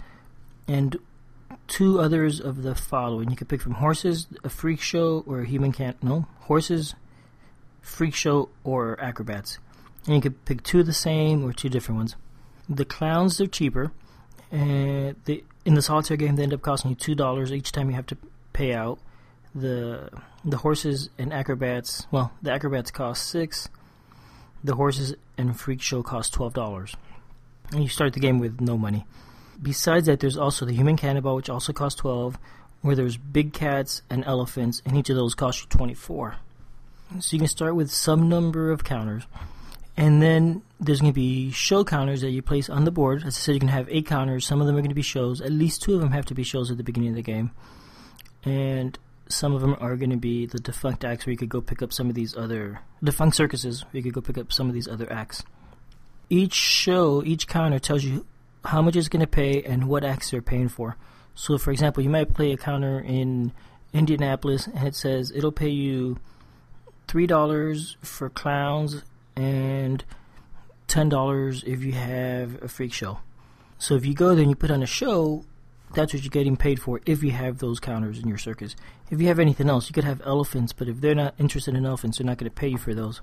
and 0.67 0.97
two 1.67 2.01
others 2.01 2.41
of 2.41 2.63
the 2.63 2.75
following. 2.75 3.31
You 3.31 3.37
can 3.37 3.47
pick 3.47 3.61
from 3.61 3.75
horses, 3.75 4.27
a 4.45 4.49
freak 4.49 4.81
show, 4.81 5.23
or 5.27 5.41
a 5.41 5.47
human 5.47 5.73
can't. 5.73 6.03
No, 6.03 6.27
horses, 6.41 6.95
freak 7.81 8.15
show, 8.15 8.49
or 8.65 8.99
acrobats. 9.01 9.59
And 10.07 10.17
you 10.17 10.21
can 10.21 10.33
pick 10.33 10.63
two 10.63 10.81
of 10.81 10.87
the 10.87 10.93
same 10.93 11.45
or 11.45 11.53
two 11.53 11.69
different 11.69 11.99
ones. 11.99 12.17
The 12.69 12.85
clowns 12.85 13.39
they're 13.39 13.47
cheaper, 13.47 13.93
and 14.51 15.17
in 15.65 15.75
the 15.75 15.83
solitaire 15.83 16.17
game 16.17 16.37
they 16.37 16.43
end 16.43 16.55
up 16.55 16.63
costing 16.63 16.91
you 16.91 16.97
two 16.97 17.15
dollars 17.15 17.53
each 17.53 17.73
time 17.73 17.89
you 17.91 17.97
have 17.97 18.07
to 18.07 18.17
pay 18.53 18.75
out. 18.75 18.99
The 19.55 20.11
the 20.45 20.59
horses 20.59 21.11
and 21.19 21.33
acrobats 21.33 22.07
well, 22.11 22.33
the 22.41 22.53
acrobats 22.53 22.91
cost 22.91 23.29
six. 23.29 23.69
The 24.65 24.77
horses 24.77 25.15
and 25.37 25.59
freak 25.59 25.83
show 25.83 26.03
cost 26.03 26.33
twelve 26.33 26.55
dollars. 26.55 26.97
And 27.73 27.83
you 27.83 27.89
start 27.89 28.13
the 28.13 28.21
game 28.21 28.39
with 28.39 28.61
no 28.61 28.77
money. 28.77 29.07
Besides 29.61 30.07
that 30.07 30.21
there's 30.21 30.37
also 30.37 30.67
the 30.67 30.75
human 30.75 30.97
cannonball 30.97 31.37
which 31.37 31.51
also 31.51 31.73
costs 31.73 32.01
twelve, 32.01 32.39
where 32.81 32.97
there's 32.97 33.17
big 33.17 33.53
cats 33.53 34.03
and 34.11 34.25
elephants, 34.25 34.83
and 34.85 34.97
each 34.97 35.09
of 35.09 35.17
those 35.17 35.35
costs 35.35 35.63
you 35.63 35.69
24. 35.69 36.37
So 37.21 37.35
you 37.35 37.39
can 37.39 37.49
start 37.49 37.75
with 37.75 37.91
some 37.91 38.29
number 38.29 38.71
of 38.71 38.85
counters. 38.85 39.25
And 39.97 40.23
then 40.23 40.63
there's 40.81 41.01
going 41.01 41.13
to 41.13 41.15
be 41.15 41.51
show 41.51 41.85
counters 41.85 42.23
that 42.23 42.31
you 42.31 42.43
place 42.43 42.71
on 42.71 42.85
the 42.85 42.91
board. 42.91 43.25
As 43.25 43.37
I 43.37 43.41
said, 43.41 43.55
you 43.55 43.61
can 43.61 43.69
have 43.69 43.89
eight 43.91 44.07
counters. 44.07 44.47
Some 44.47 44.61
of 44.61 44.67
them 44.67 44.77
are 44.77 44.81
going 44.81 44.89
to 44.89 44.95
be 44.95 45.03
shows. 45.03 45.41
At 45.41 45.53
least 45.53 45.83
two 45.83 45.95
of 45.95 46.01
them 46.01 46.13
have 46.13 46.27
to 46.27 46.35
be 46.35 46.43
shows 46.43 46.71
at 46.71 46.79
the 46.79 46.83
beginning 46.83 47.11
of 47.11 47.17
the 47.17 47.23
game. 47.23 47.51
And 48.45 48.99
some 49.29 49.55
of 49.55 49.61
them 49.61 49.77
are 49.81 49.97
going 49.97 50.11
to 50.11 50.17
be 50.17 50.47
the 50.47 50.59
defunct 50.59 51.05
acts 51.05 51.27
where 51.27 51.33
you 51.33 51.37
could 51.37 51.49
go 51.49 51.61
pick 51.61 51.83
up 51.83 51.93
some 51.93 52.09
of 52.09 52.15
these 52.15 52.37
other 52.37 52.81
defunct 53.05 53.37
circuses 53.37 53.83
where 53.83 53.99
you 53.99 54.03
could 54.03 54.15
go 54.15 54.21
pick 54.21 54.39
up 54.39 54.53
some 54.53 54.69
of 54.69 54.75
these 54.75 54.89
other 54.89 55.11
acts. 55.13 55.43
Each 56.29 56.55
show, 56.55 57.23
each 57.25 57.47
counter 57.47 57.79
tells 57.79 58.05
you 58.05 58.27
how 58.65 58.81
much 58.81 58.97
it's 58.97 59.09
going 59.09 59.21
to 59.21 59.27
pay 59.27 59.63
and 59.63 59.89
what 59.89 60.05
acts 60.05 60.31
they're 60.31 60.43
paying 60.43 60.69
for. 60.69 60.97
So, 61.35 61.59
for 61.59 61.71
example, 61.71 62.03
you 62.03 62.11
might 62.11 62.35
play 62.35 62.53
a 62.53 62.57
counter 62.57 63.01
in 63.01 63.53
Indianapolis 63.93 64.67
and 64.67 64.87
it 64.87 64.95
says 64.95 65.33
it'll 65.35 65.53
pay 65.53 65.69
you 65.69 66.19
three 67.09 67.27
dollars 67.27 67.97
for 68.01 68.31
clowns 68.31 69.03
and 69.37 70.05
ten 70.89 71.09
dollars 71.09 71.63
if 71.67 71.83
you 71.83 71.93
have 71.93 72.63
a 72.63 72.69
freak 72.69 72.93
show. 72.93 73.19
So 73.79 73.95
if 73.97 74.07
you 74.07 74.15
go 74.15 74.35
there 74.35 74.43
and 74.43 74.51
you 74.51 74.57
put 74.57 74.71
on 74.71 74.83
a 74.83 74.87
show, 74.87 75.45
that's 75.95 76.15
what 76.15 76.23
you're 76.23 76.31
getting 76.31 76.57
paid 76.57 76.81
for 76.81 77.01
if 77.05 77.23
you 77.23 77.33
have 77.33 77.59
those 77.59 77.81
counters 77.81 78.19
in 78.19 78.29
your 78.29 78.39
circus. 78.39 78.77
If 79.11 79.21
you 79.21 79.29
have 79.29 79.39
anything 79.39 79.69
else, 79.69 79.89
you 79.89 79.93
could 79.95 80.05
have 80.05 80.23
elephants, 80.25 80.73
but 80.73 80.89
if 80.89 81.01
they're 81.01 81.15
not 81.15 81.35
interested 81.39 81.75
in 81.75 81.85
elephants, 81.85 82.19
they're 82.19 82.27
not 82.27 82.39
going 82.39 82.51
to 82.51 82.55
pay 82.55 82.69
you 82.69 82.79
for 82.79 82.95
those. 82.95 83.21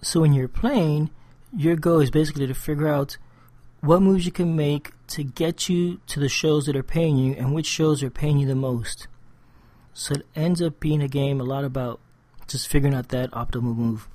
So 0.00 0.20
when 0.20 0.32
you're 0.32 0.48
playing, 0.48 1.10
your 1.56 1.76
goal 1.76 2.00
is 2.00 2.10
basically 2.10 2.46
to 2.46 2.54
figure 2.54 2.88
out 2.88 3.16
what 3.80 4.02
moves 4.02 4.26
you 4.26 4.32
can 4.32 4.56
make 4.56 4.92
to 5.08 5.22
get 5.22 5.68
you 5.68 6.00
to 6.06 6.20
the 6.20 6.28
shows 6.28 6.66
that 6.66 6.76
are 6.76 6.82
paying 6.82 7.16
you 7.16 7.34
and 7.34 7.54
which 7.54 7.66
shows 7.66 8.02
are 8.02 8.10
paying 8.10 8.38
you 8.38 8.46
the 8.46 8.54
most. 8.54 9.06
So 9.94 10.14
it 10.14 10.26
ends 10.34 10.60
up 10.60 10.80
being 10.80 11.02
a 11.02 11.08
game 11.08 11.40
a 11.40 11.44
lot 11.44 11.64
about 11.64 12.00
just 12.46 12.68
figuring 12.68 12.94
out 12.94 13.08
that 13.08 13.30
optimal 13.32 13.76
move. 13.76 14.08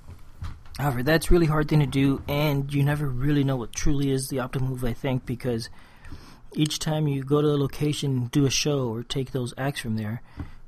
However, 0.77 1.03
that's 1.03 1.29
really 1.29 1.45
hard 1.45 1.69
thing 1.69 1.81
to 1.81 1.85
do, 1.85 2.23
and 2.27 2.73
you 2.73 2.83
never 2.83 3.07
really 3.07 3.43
know 3.43 3.55
what 3.55 3.73
truly 3.73 4.09
is 4.09 4.29
the 4.29 4.37
optimal 4.37 4.69
move. 4.69 4.83
I 4.83 4.93
think 4.93 5.25
because 5.25 5.69
each 6.55 6.79
time 6.79 7.07
you 7.07 7.23
go 7.23 7.41
to 7.41 7.47
a 7.49 7.57
location, 7.57 8.25
do 8.31 8.45
a 8.45 8.49
show, 8.49 8.87
or 8.87 9.03
take 9.03 9.31
those 9.31 9.53
acts 9.57 9.81
from 9.81 9.97
there, 9.97 10.21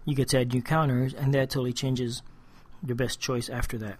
you 0.06 0.16
get 0.16 0.30
to 0.30 0.42
add 0.42 0.54
new 0.54 0.62
counters, 0.62 1.14
and 1.14 1.34
that 1.34 1.50
totally 1.50 1.74
changes 1.74 2.22
your 2.86 2.96
best 2.96 3.20
choice 3.20 3.50
after 3.50 3.78
that. 3.80 3.98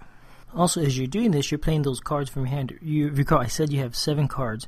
Also, 0.54 0.82
as 0.82 0.98
you're 0.98 1.08
doing 1.08 1.32
this, 1.32 1.52
you're 1.52 1.58
playing 1.58 1.82
those 1.82 2.00
cards 2.00 2.30
from 2.30 2.44
your 2.44 2.56
hand. 2.56 2.78
You 2.82 3.10
recall 3.10 3.40
I 3.40 3.48
said 3.48 3.72
you 3.72 3.80
have 3.80 3.96
seven 3.96 4.28
cards. 4.28 4.68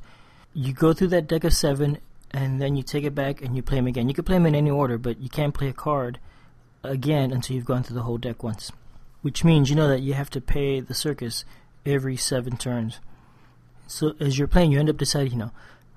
You 0.53 0.73
go 0.73 0.93
through 0.93 1.09
that 1.09 1.27
deck 1.27 1.43
of 1.43 1.53
seven, 1.53 1.99
and 2.31 2.61
then 2.61 2.75
you 2.75 2.83
take 2.83 3.03
it 3.03 3.15
back 3.15 3.41
and 3.41 3.55
you 3.55 3.61
play 3.61 3.77
them 3.77 3.87
again. 3.87 4.09
You 4.09 4.13
can 4.13 4.25
play 4.25 4.35
them 4.35 4.45
in 4.45 4.55
any 4.55 4.71
order, 4.71 4.97
but 4.97 5.19
you 5.19 5.29
can't 5.29 5.53
play 5.53 5.69
a 5.69 5.73
card 5.73 6.19
again 6.83 7.31
until 7.31 7.55
you've 7.55 7.65
gone 7.65 7.83
through 7.83 7.95
the 7.95 8.03
whole 8.03 8.17
deck 8.17 8.43
once 8.43 8.71
which 9.21 9.43
means 9.43 9.69
you 9.69 9.75
know 9.75 9.87
that 9.87 10.01
you 10.01 10.13
have 10.13 10.29
to 10.29 10.41
pay 10.41 10.79
the 10.79 10.93
circus 10.93 11.43
every 11.85 12.15
seven 12.15 12.55
turns. 12.57 12.99
So 13.87 14.15
as 14.19 14.37
you're 14.37 14.47
playing, 14.47 14.71
you 14.71 14.79
end 14.79 14.89
up 14.89 14.97
deciding, 14.97 15.33
you 15.33 15.37
know, 15.37 15.51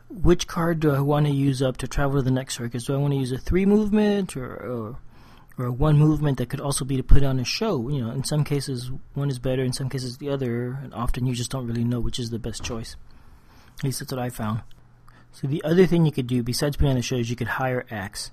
which 0.08 0.46
card 0.46 0.80
do 0.80 0.90
I 0.90 1.00
want 1.00 1.26
to 1.26 1.32
use 1.32 1.62
up 1.62 1.76
to 1.78 1.88
travel 1.88 2.16
to 2.16 2.22
the 2.22 2.30
next 2.30 2.56
circus? 2.56 2.84
Do 2.84 2.94
I 2.94 2.98
want 2.98 3.12
to 3.12 3.18
use 3.18 3.32
a 3.32 3.38
three 3.38 3.66
movement 3.66 4.36
or, 4.36 4.52
or 4.52 4.96
or 5.60 5.70
one 5.70 5.98
movement 5.98 6.38
that 6.38 6.48
could 6.48 6.60
also 6.60 6.84
be 6.84 6.96
to 6.96 7.02
put 7.02 7.22
on 7.22 7.38
a 7.38 7.44
show? 7.44 7.88
You 7.88 8.02
know, 8.02 8.10
in 8.10 8.24
some 8.24 8.44
cases 8.44 8.90
one 9.14 9.28
is 9.28 9.38
better, 9.38 9.62
in 9.62 9.72
some 9.72 9.88
cases 9.88 10.18
the 10.18 10.30
other, 10.30 10.78
and 10.82 10.94
often 10.94 11.26
you 11.26 11.34
just 11.34 11.50
don't 11.50 11.66
really 11.66 11.84
know 11.84 12.00
which 12.00 12.18
is 12.18 12.30
the 12.30 12.38
best 12.38 12.62
choice. 12.62 12.96
At 13.78 13.84
least 13.84 14.00
that's 14.00 14.12
what 14.12 14.20
I 14.20 14.30
found. 14.30 14.62
So 15.32 15.46
the 15.46 15.62
other 15.62 15.86
thing 15.86 16.06
you 16.06 16.12
could 16.12 16.26
do 16.26 16.42
besides 16.42 16.76
putting 16.76 16.90
on 16.90 16.96
the 16.96 17.02
show 17.02 17.16
is 17.16 17.30
you 17.30 17.36
could 17.36 17.46
hire 17.46 17.86
acts. 17.90 18.30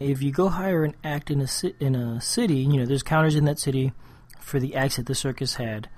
If 0.00 0.22
you 0.22 0.32
go 0.32 0.48
hire 0.48 0.84
an 0.84 0.94
act 1.04 1.30
in 1.30 1.40
a 1.40 1.48
in 1.80 1.94
a 1.94 2.20
city, 2.20 2.56
you 2.56 2.78
know, 2.78 2.86
there's 2.86 3.02
counters 3.02 3.36
in 3.36 3.44
that 3.44 3.58
city 3.58 3.92
for 4.40 4.60
the 4.60 4.74
acts 4.74 4.96
that 4.96 5.06
the 5.06 5.14
circus 5.14 5.54
had. 5.54 5.88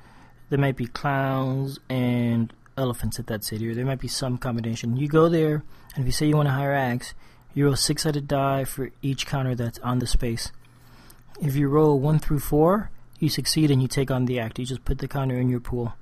There 0.50 0.58
might 0.58 0.76
be 0.76 0.86
clowns 0.86 1.78
and 1.88 2.52
elephants 2.76 3.18
at 3.18 3.26
that 3.26 3.44
city, 3.44 3.68
or 3.68 3.74
there 3.74 3.84
might 3.84 4.00
be 4.00 4.08
some 4.08 4.38
combination. 4.38 4.96
You 4.96 5.08
go 5.08 5.28
there, 5.28 5.64
and 5.94 6.02
if 6.02 6.06
you 6.06 6.12
say 6.12 6.26
you 6.26 6.36
want 6.36 6.48
to 6.48 6.52
hire 6.54 6.72
acts, 6.72 7.14
you 7.54 7.64
roll 7.64 7.76
six 7.76 8.02
sided 8.02 8.28
die 8.28 8.64
for 8.64 8.90
each 9.02 9.26
counter 9.26 9.54
that's 9.54 9.78
on 9.80 9.98
the 9.98 10.06
space. 10.06 10.52
If 11.40 11.56
you 11.56 11.68
roll 11.68 11.98
one 11.98 12.18
through 12.18 12.40
four, 12.40 12.90
you 13.18 13.28
succeed 13.28 13.70
and 13.70 13.80
you 13.82 13.88
take 13.88 14.10
on 14.10 14.26
the 14.26 14.38
act. 14.38 14.58
You 14.58 14.66
just 14.66 14.84
put 14.84 14.98
the 14.98 15.08
counter 15.08 15.36
in 15.36 15.48
your 15.48 15.60
pool, 15.60 15.94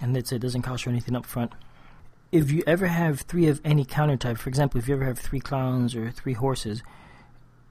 and 0.00 0.14
that's 0.14 0.32
it. 0.32 0.36
it 0.36 0.38
doesn't 0.40 0.62
cost 0.62 0.84
you 0.84 0.92
anything 0.92 1.16
up 1.16 1.26
front. 1.26 1.52
If 2.30 2.50
you 2.50 2.62
ever 2.66 2.86
have 2.86 3.20
three 3.20 3.48
of 3.48 3.60
any 3.64 3.84
counter 3.84 4.16
type, 4.16 4.38
for 4.38 4.48
example, 4.48 4.78
if 4.78 4.88
you 4.88 4.94
ever 4.94 5.04
have 5.04 5.18
three 5.18 5.40
clowns 5.40 5.94
or 5.94 6.10
three 6.10 6.32
horses, 6.32 6.82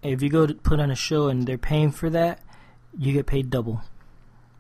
if 0.04 0.22
you 0.22 0.30
go 0.30 0.46
to 0.46 0.54
put 0.54 0.80
on 0.80 0.92
a 0.92 0.96
show 0.96 1.28
and 1.28 1.48
they're 1.48 1.58
paying 1.58 1.92
for 1.92 2.10
that, 2.10 2.40
you 2.98 3.14
get 3.14 3.26
paid 3.26 3.50
double 3.50 3.82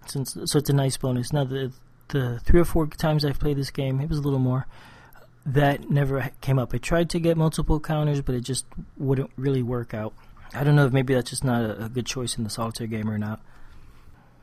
since 0.06 0.38
so 0.45 0.60
it's 0.60 0.69
a 0.69 0.74
nice 0.74 0.97
bonus. 0.97 1.34
Now 1.34 1.43
the 1.43 1.71
the 2.10 2.39
three 2.43 2.60
or 2.60 2.65
four 2.65 2.88
times 2.88 3.24
I've 3.24 3.39
played 3.39 3.58
this 3.58 3.71
game, 3.71 4.02
it 4.02 4.10
was 4.10 4.17
a 4.17 4.21
little 4.21 4.39
more. 4.39 4.67
That 5.45 5.89
never 5.89 6.30
came 6.41 6.60
up. 6.60 6.73
I 6.73 6.77
tried 6.77 7.10
to 7.12 7.19
get 7.19 7.36
multiple 7.36 7.80
counters, 7.80 8.21
but 8.21 8.36
it 8.36 8.41
just 8.41 8.65
wouldn't 8.97 9.32
really 9.36 9.63
work 9.63 9.93
out. 9.93 10.13
I 10.54 10.63
don't 10.63 10.75
know 10.75 10.86
if 10.86 10.93
maybe 10.93 11.13
that's 11.13 11.30
just 11.30 11.43
not 11.43 11.62
a, 11.63 11.86
a 11.86 11.89
good 11.89 12.06
choice 12.06 12.38
in 12.38 12.43
the 12.43 12.49
solitaire 12.49 12.88
game 12.88 13.10
or 13.10 13.17
not. 13.17 13.41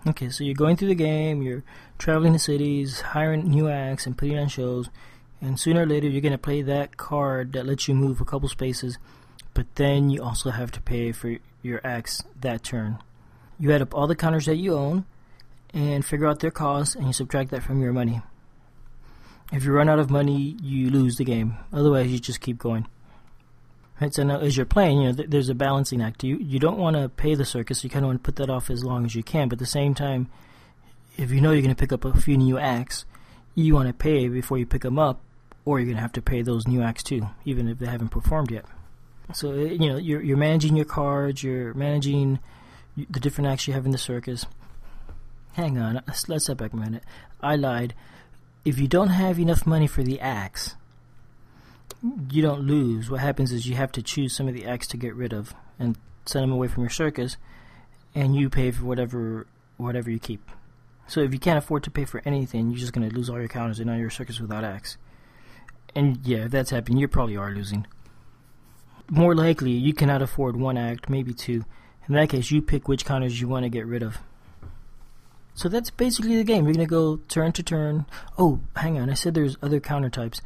Okay, 0.06 0.30
so 0.30 0.44
you're 0.44 0.54
going 0.54 0.76
through 0.76 0.88
the 0.88 0.94
game, 0.94 1.42
you're 1.42 1.64
traveling 1.98 2.32
to 2.32 2.38
cities, 2.38 3.00
hiring 3.00 3.48
new 3.48 3.68
acts, 3.68 4.06
and 4.06 4.16
putting 4.16 4.38
on 4.38 4.48
shows, 4.48 4.88
and 5.40 5.58
sooner 5.58 5.82
or 5.82 5.86
later 5.86 6.08
you're 6.08 6.20
going 6.20 6.32
to 6.32 6.38
play 6.38 6.62
that 6.62 6.96
card 6.96 7.52
that 7.52 7.66
lets 7.66 7.88
you 7.88 7.94
move 7.94 8.20
a 8.20 8.24
couple 8.24 8.48
spaces, 8.48 8.96
but 9.54 9.66
then 9.74 10.08
you 10.08 10.22
also 10.22 10.50
have 10.50 10.70
to 10.72 10.80
pay 10.80 11.12
for 11.12 11.36
your 11.62 11.80
acts 11.84 12.22
that 12.40 12.62
turn. 12.62 12.98
You 13.58 13.72
add 13.72 13.82
up 13.82 13.94
all 13.94 14.06
the 14.06 14.14
counters 14.14 14.46
that 14.46 14.56
you 14.56 14.74
own, 14.74 15.04
and 15.74 16.04
figure 16.04 16.26
out 16.26 16.40
their 16.40 16.52
cost, 16.52 16.94
and 16.94 17.06
you 17.06 17.12
subtract 17.12 17.50
that 17.50 17.64
from 17.64 17.82
your 17.82 17.92
money. 17.92 18.22
If 19.52 19.64
you 19.64 19.72
run 19.72 19.88
out 19.88 19.98
of 19.98 20.10
money, 20.10 20.56
you 20.62 20.90
lose 20.90 21.16
the 21.16 21.24
game. 21.24 21.56
Otherwise, 21.72 22.10
you 22.10 22.18
just 22.18 22.40
keep 22.40 22.58
going. 22.58 22.86
Right. 24.00 24.14
So 24.14 24.22
now, 24.22 24.38
as 24.40 24.56
you're 24.56 24.66
playing, 24.66 25.00
you 25.00 25.08
know 25.08 25.14
th- 25.14 25.30
there's 25.30 25.48
a 25.48 25.54
balancing 25.54 26.02
act. 26.02 26.22
You 26.22 26.36
you 26.36 26.58
don't 26.58 26.78
want 26.78 26.96
to 26.96 27.08
pay 27.08 27.34
the 27.34 27.44
circus. 27.44 27.82
You 27.82 27.90
kind 27.90 28.04
of 28.04 28.08
want 28.08 28.22
to 28.22 28.26
put 28.26 28.36
that 28.36 28.50
off 28.50 28.70
as 28.70 28.84
long 28.84 29.04
as 29.04 29.14
you 29.14 29.22
can. 29.22 29.48
But 29.48 29.56
at 29.56 29.60
the 29.60 29.66
same 29.66 29.94
time, 29.94 30.28
if 31.16 31.30
you 31.30 31.40
know 31.40 31.50
you're 31.50 31.62
going 31.62 31.74
to 31.74 31.80
pick 31.80 31.92
up 31.92 32.04
a 32.04 32.20
few 32.20 32.36
new 32.36 32.58
acts, 32.58 33.04
you 33.54 33.74
want 33.74 33.88
to 33.88 33.94
pay 33.94 34.28
before 34.28 34.58
you 34.58 34.66
pick 34.66 34.82
them 34.82 34.98
up, 34.98 35.20
or 35.64 35.80
you're 35.80 35.86
going 35.86 35.96
to 35.96 36.02
have 36.02 36.12
to 36.12 36.22
pay 36.22 36.42
those 36.42 36.68
new 36.68 36.82
acts 36.82 37.02
too, 37.02 37.26
even 37.44 37.68
if 37.68 37.78
they 37.78 37.86
haven't 37.86 38.10
performed 38.10 38.52
yet. 38.52 38.66
So 39.32 39.50
uh, 39.50 39.54
you 39.56 39.88
know 39.88 39.96
you're 39.96 40.22
you're 40.22 40.36
managing 40.36 40.76
your 40.76 40.84
cards. 40.84 41.42
You're 41.42 41.74
managing 41.74 42.38
the 42.96 43.20
different 43.20 43.48
acts 43.48 43.66
you 43.66 43.74
have 43.74 43.86
in 43.86 43.92
the 43.92 43.98
circus 43.98 44.46
hang 45.58 45.76
on, 45.76 46.00
let's 46.28 46.44
step 46.44 46.56
back 46.56 46.72
a 46.72 46.76
minute. 46.76 47.02
I 47.40 47.56
lied. 47.56 47.92
If 48.68 48.78
you 48.78 48.86
don't 48.86 49.08
have 49.08 49.38
enough 49.40 49.66
money 49.66 49.86
for 49.86 50.02
the 50.02 50.20
acts, 50.20 50.76
you 52.30 52.42
don't 52.42 52.66
lose. 52.66 53.10
What 53.10 53.20
happens 53.20 53.50
is 53.50 53.66
you 53.66 53.76
have 53.76 53.92
to 53.92 54.02
choose 54.02 54.36
some 54.36 54.46
of 54.46 54.52
the 54.52 54.66
acts 54.66 54.86
to 54.88 54.98
get 54.98 55.14
rid 55.14 55.32
of 55.32 55.54
and 55.78 55.96
send 56.26 56.42
them 56.42 56.52
away 56.52 56.68
from 56.68 56.82
your 56.82 56.90
circus, 56.90 57.38
and 58.14 58.36
you 58.36 58.50
pay 58.50 58.70
for 58.70 58.84
whatever 58.84 59.46
whatever 59.78 60.10
you 60.10 60.18
keep. 60.18 60.50
So 61.06 61.20
if 61.20 61.32
you 61.32 61.38
can't 61.38 61.56
afford 61.56 61.82
to 61.84 61.90
pay 61.90 62.04
for 62.04 62.20
anything, 62.26 62.68
you're 62.68 62.78
just 62.78 62.92
going 62.92 63.08
to 63.08 63.16
lose 63.16 63.30
all 63.30 63.38
your 63.38 63.48
counters 63.48 63.80
and 63.80 63.88
all 63.88 63.96
your 63.96 64.10
circus 64.10 64.38
without 64.38 64.64
acts. 64.64 64.98
And 65.94 66.18
yeah, 66.26 66.44
if 66.44 66.50
that's 66.50 66.68
happening, 66.68 66.98
you 66.98 67.08
probably 67.08 67.38
are 67.38 67.54
losing. 67.54 67.86
More 69.08 69.34
likely, 69.34 69.70
you 69.70 69.94
cannot 69.94 70.20
afford 70.20 70.56
one 70.56 70.76
act, 70.76 71.08
maybe 71.08 71.32
two. 71.32 71.64
In 72.06 72.16
that 72.16 72.28
case, 72.28 72.50
you 72.50 72.60
pick 72.60 72.86
which 72.86 73.06
counters 73.06 73.40
you 73.40 73.48
want 73.48 73.62
to 73.62 73.70
get 73.70 73.86
rid 73.86 74.02
of. 74.02 74.18
So 75.58 75.68
that's 75.68 75.90
basically 75.90 76.36
the 76.36 76.44
game. 76.44 76.66
You're 76.66 76.74
going 76.74 76.86
to 76.86 76.90
go 76.90 77.16
turn 77.28 77.50
to 77.50 77.64
turn. 77.64 78.06
Oh, 78.38 78.60
hang 78.76 78.96
on. 78.96 79.10
I 79.10 79.14
said 79.14 79.34
there's 79.34 79.56
other 79.60 79.80
counter 79.80 80.08
types. 80.08 80.40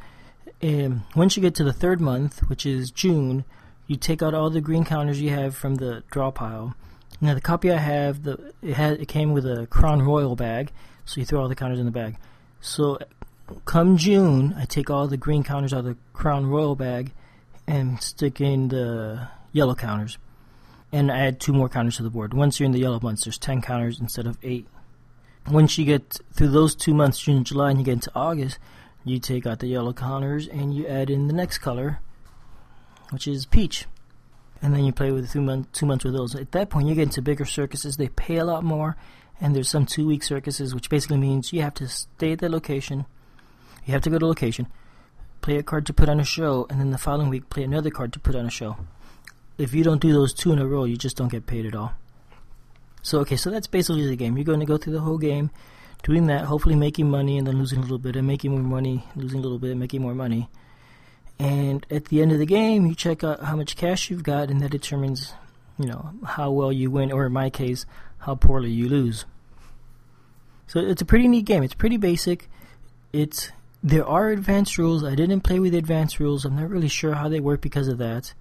Um, 0.63 1.03
once 1.15 1.37
you 1.37 1.41
get 1.41 1.53
to 1.55 1.63
the 1.63 1.71
third 1.71 2.01
month, 2.01 2.39
which 2.49 2.65
is 2.65 2.89
June, 2.89 3.45
you 3.85 3.95
take 3.95 4.23
out 4.23 4.33
all 4.33 4.49
the 4.49 4.59
green 4.59 4.83
counters 4.83 5.21
you 5.21 5.29
have 5.29 5.55
from 5.55 5.75
the 5.75 6.01
draw 6.09 6.31
pile. 6.31 6.73
Now 7.21 7.35
the 7.35 7.41
copy 7.41 7.71
I 7.71 7.77
have, 7.77 8.23
the 8.23 8.53
it 8.63 8.73
had 8.73 8.99
it 8.99 9.07
came 9.07 9.33
with 9.33 9.45
a 9.45 9.67
Crown 9.67 10.01
Royal 10.01 10.35
bag, 10.35 10.71
so 11.05 11.19
you 11.19 11.27
throw 11.27 11.41
all 11.41 11.47
the 11.47 11.53
counters 11.53 11.77
in 11.77 11.85
the 11.85 11.91
bag. 11.91 12.17
So 12.59 12.97
come 13.65 13.97
June, 13.97 14.55
I 14.57 14.65
take 14.65 14.89
all 14.89 15.07
the 15.07 15.15
green 15.15 15.43
counters 15.43 15.73
out 15.73 15.81
of 15.81 15.85
the 15.85 15.97
Crown 16.13 16.47
Royal 16.47 16.75
bag 16.75 17.11
and 17.67 18.01
stick 18.01 18.41
in 18.41 18.69
the 18.69 19.27
yellow 19.51 19.75
counters. 19.75 20.17
And 20.91 21.11
I 21.11 21.19
add 21.19 21.39
two 21.39 21.53
more 21.53 21.69
counters 21.69 21.97
to 21.97 22.03
the 22.03 22.09
board. 22.09 22.33
Once 22.33 22.59
you're 22.59 22.65
in 22.65 22.71
the 22.71 22.79
yellow 22.79 22.99
months, 22.99 23.25
there's 23.25 23.37
ten 23.37 23.61
counters 23.61 23.99
instead 23.99 24.25
of 24.25 24.39
eight 24.41 24.65
once 25.49 25.77
you 25.77 25.85
get 25.85 26.19
through 26.33 26.49
those 26.49 26.75
two 26.75 26.93
months, 26.93 27.19
June 27.19 27.37
and 27.37 27.45
July, 27.45 27.71
and 27.71 27.79
you 27.79 27.85
get 27.85 27.93
into 27.93 28.11
August, 28.15 28.59
you 29.03 29.19
take 29.19 29.45
out 29.45 29.59
the 29.59 29.67
yellow 29.67 29.93
colors 29.93 30.47
and 30.47 30.73
you 30.73 30.87
add 30.87 31.09
in 31.09 31.27
the 31.27 31.33
next 31.33 31.57
color, 31.57 31.99
which 33.09 33.27
is 33.27 33.45
peach. 33.45 33.85
And 34.61 34.73
then 34.73 34.85
you 34.85 34.93
play 34.93 35.11
with 35.11 35.31
two, 35.31 35.41
month, 35.41 35.71
two 35.73 35.85
months 35.85 36.05
with 36.05 36.13
those. 36.13 36.35
At 36.35 36.53
that 36.53 36.69
point, 36.69 36.87
you 36.87 36.95
get 36.95 37.03
into 37.03 37.21
bigger 37.21 37.43
circuses. 37.43 37.97
They 37.97 38.07
pay 38.07 38.37
a 38.37 38.45
lot 38.45 38.63
more, 38.63 38.95
and 39.41 39.53
there's 39.53 39.69
some 39.69 39.85
two 39.85 40.07
week 40.07 40.23
circuses, 40.23 40.73
which 40.73 40.89
basically 40.89 41.17
means 41.17 41.51
you 41.51 41.61
have 41.61 41.73
to 41.75 41.87
stay 41.89 42.31
at 42.31 42.39
that 42.39 42.51
location. 42.51 43.05
You 43.85 43.91
have 43.91 44.03
to 44.03 44.09
go 44.09 44.17
to 44.17 44.25
location, 44.25 44.67
play 45.41 45.57
a 45.57 45.63
card 45.63 45.85
to 45.87 45.93
put 45.93 46.07
on 46.07 46.21
a 46.21 46.23
show, 46.23 46.65
and 46.69 46.79
then 46.79 46.91
the 46.91 46.97
following 46.97 47.29
week 47.29 47.49
play 47.49 47.63
another 47.63 47.89
card 47.89 48.13
to 48.13 48.19
put 48.19 48.35
on 48.35 48.45
a 48.45 48.49
show. 48.49 48.77
if 49.57 49.73
you 49.73 49.83
don't 49.83 50.01
do 50.01 50.13
those 50.13 50.33
two 50.33 50.53
in 50.53 50.59
a 50.59 50.65
row, 50.65 50.85
you 50.85 50.95
just 50.95 51.17
don't 51.17 51.31
get 51.31 51.45
paid 51.45 51.65
at 51.65 51.75
all. 51.75 51.93
So 53.03 53.19
okay, 53.19 53.35
so 53.35 53.51
that's 53.51 53.67
basically 53.67 54.07
the 54.07 54.15
game. 54.15 54.37
You're 54.37 54.45
going 54.45 54.61
to 54.61 54.65
go 54.65 54.77
through 54.77 54.93
the 54.93 55.01
whole 55.01 55.17
game, 55.17 55.51
doing 56.03 56.27
that, 56.27 56.45
hopefully 56.45 56.75
making 56.75 57.11
money 57.11 57.37
and 57.37 57.45
then 57.45 57.59
losing 57.59 57.79
a 57.79 57.81
little 57.81 57.99
bit, 57.99 58.15
and 58.15 58.25
making 58.25 58.51
more 58.51 58.61
money, 58.63 59.05
losing 59.15 59.39
a 59.39 59.43
little 59.43 59.59
bit, 59.59 59.77
making 59.77 60.01
more 60.01 60.15
money. 60.15 60.49
And 61.37 61.85
at 61.91 62.05
the 62.05 62.21
end 62.21 62.31
of 62.31 62.39
the 62.39 62.45
game, 62.45 62.85
you 62.85 62.95
check 62.95 63.23
out 63.23 63.43
how 63.43 63.57
much 63.57 63.75
cash 63.75 64.09
you've 64.09 64.23
got, 64.23 64.49
and 64.49 64.61
that 64.61 64.71
determines, 64.71 65.33
you 65.77 65.85
know, 65.85 66.11
how 66.25 66.49
well 66.51 66.71
you 66.71 66.89
win, 66.89 67.11
or 67.11 67.25
in 67.25 67.33
my 67.33 67.49
case, 67.49 67.85
how 68.19 68.35
poorly 68.35 68.71
you 68.71 68.87
lose. 68.87 69.25
So 70.67 70.79
it's 70.79 71.01
a 71.01 71.05
pretty 71.05 71.27
neat 71.27 71.45
game. 71.45 71.61
It's 71.61 71.73
pretty 71.73 71.97
basic. 71.97 72.49
It's 73.11 73.51
there 73.83 74.05
are 74.05 74.29
advanced 74.29 74.77
rules. 74.77 75.03
I 75.03 75.13
didn't 75.13 75.41
play 75.41 75.59
with 75.59 75.75
advanced 75.75 76.21
rules. 76.21 76.45
I'm 76.45 76.55
not 76.55 76.69
really 76.69 76.87
sure 76.87 77.15
how 77.15 77.27
they 77.27 77.41
work 77.41 77.59
because 77.59 77.89
of 77.89 77.97
that. 77.97 78.33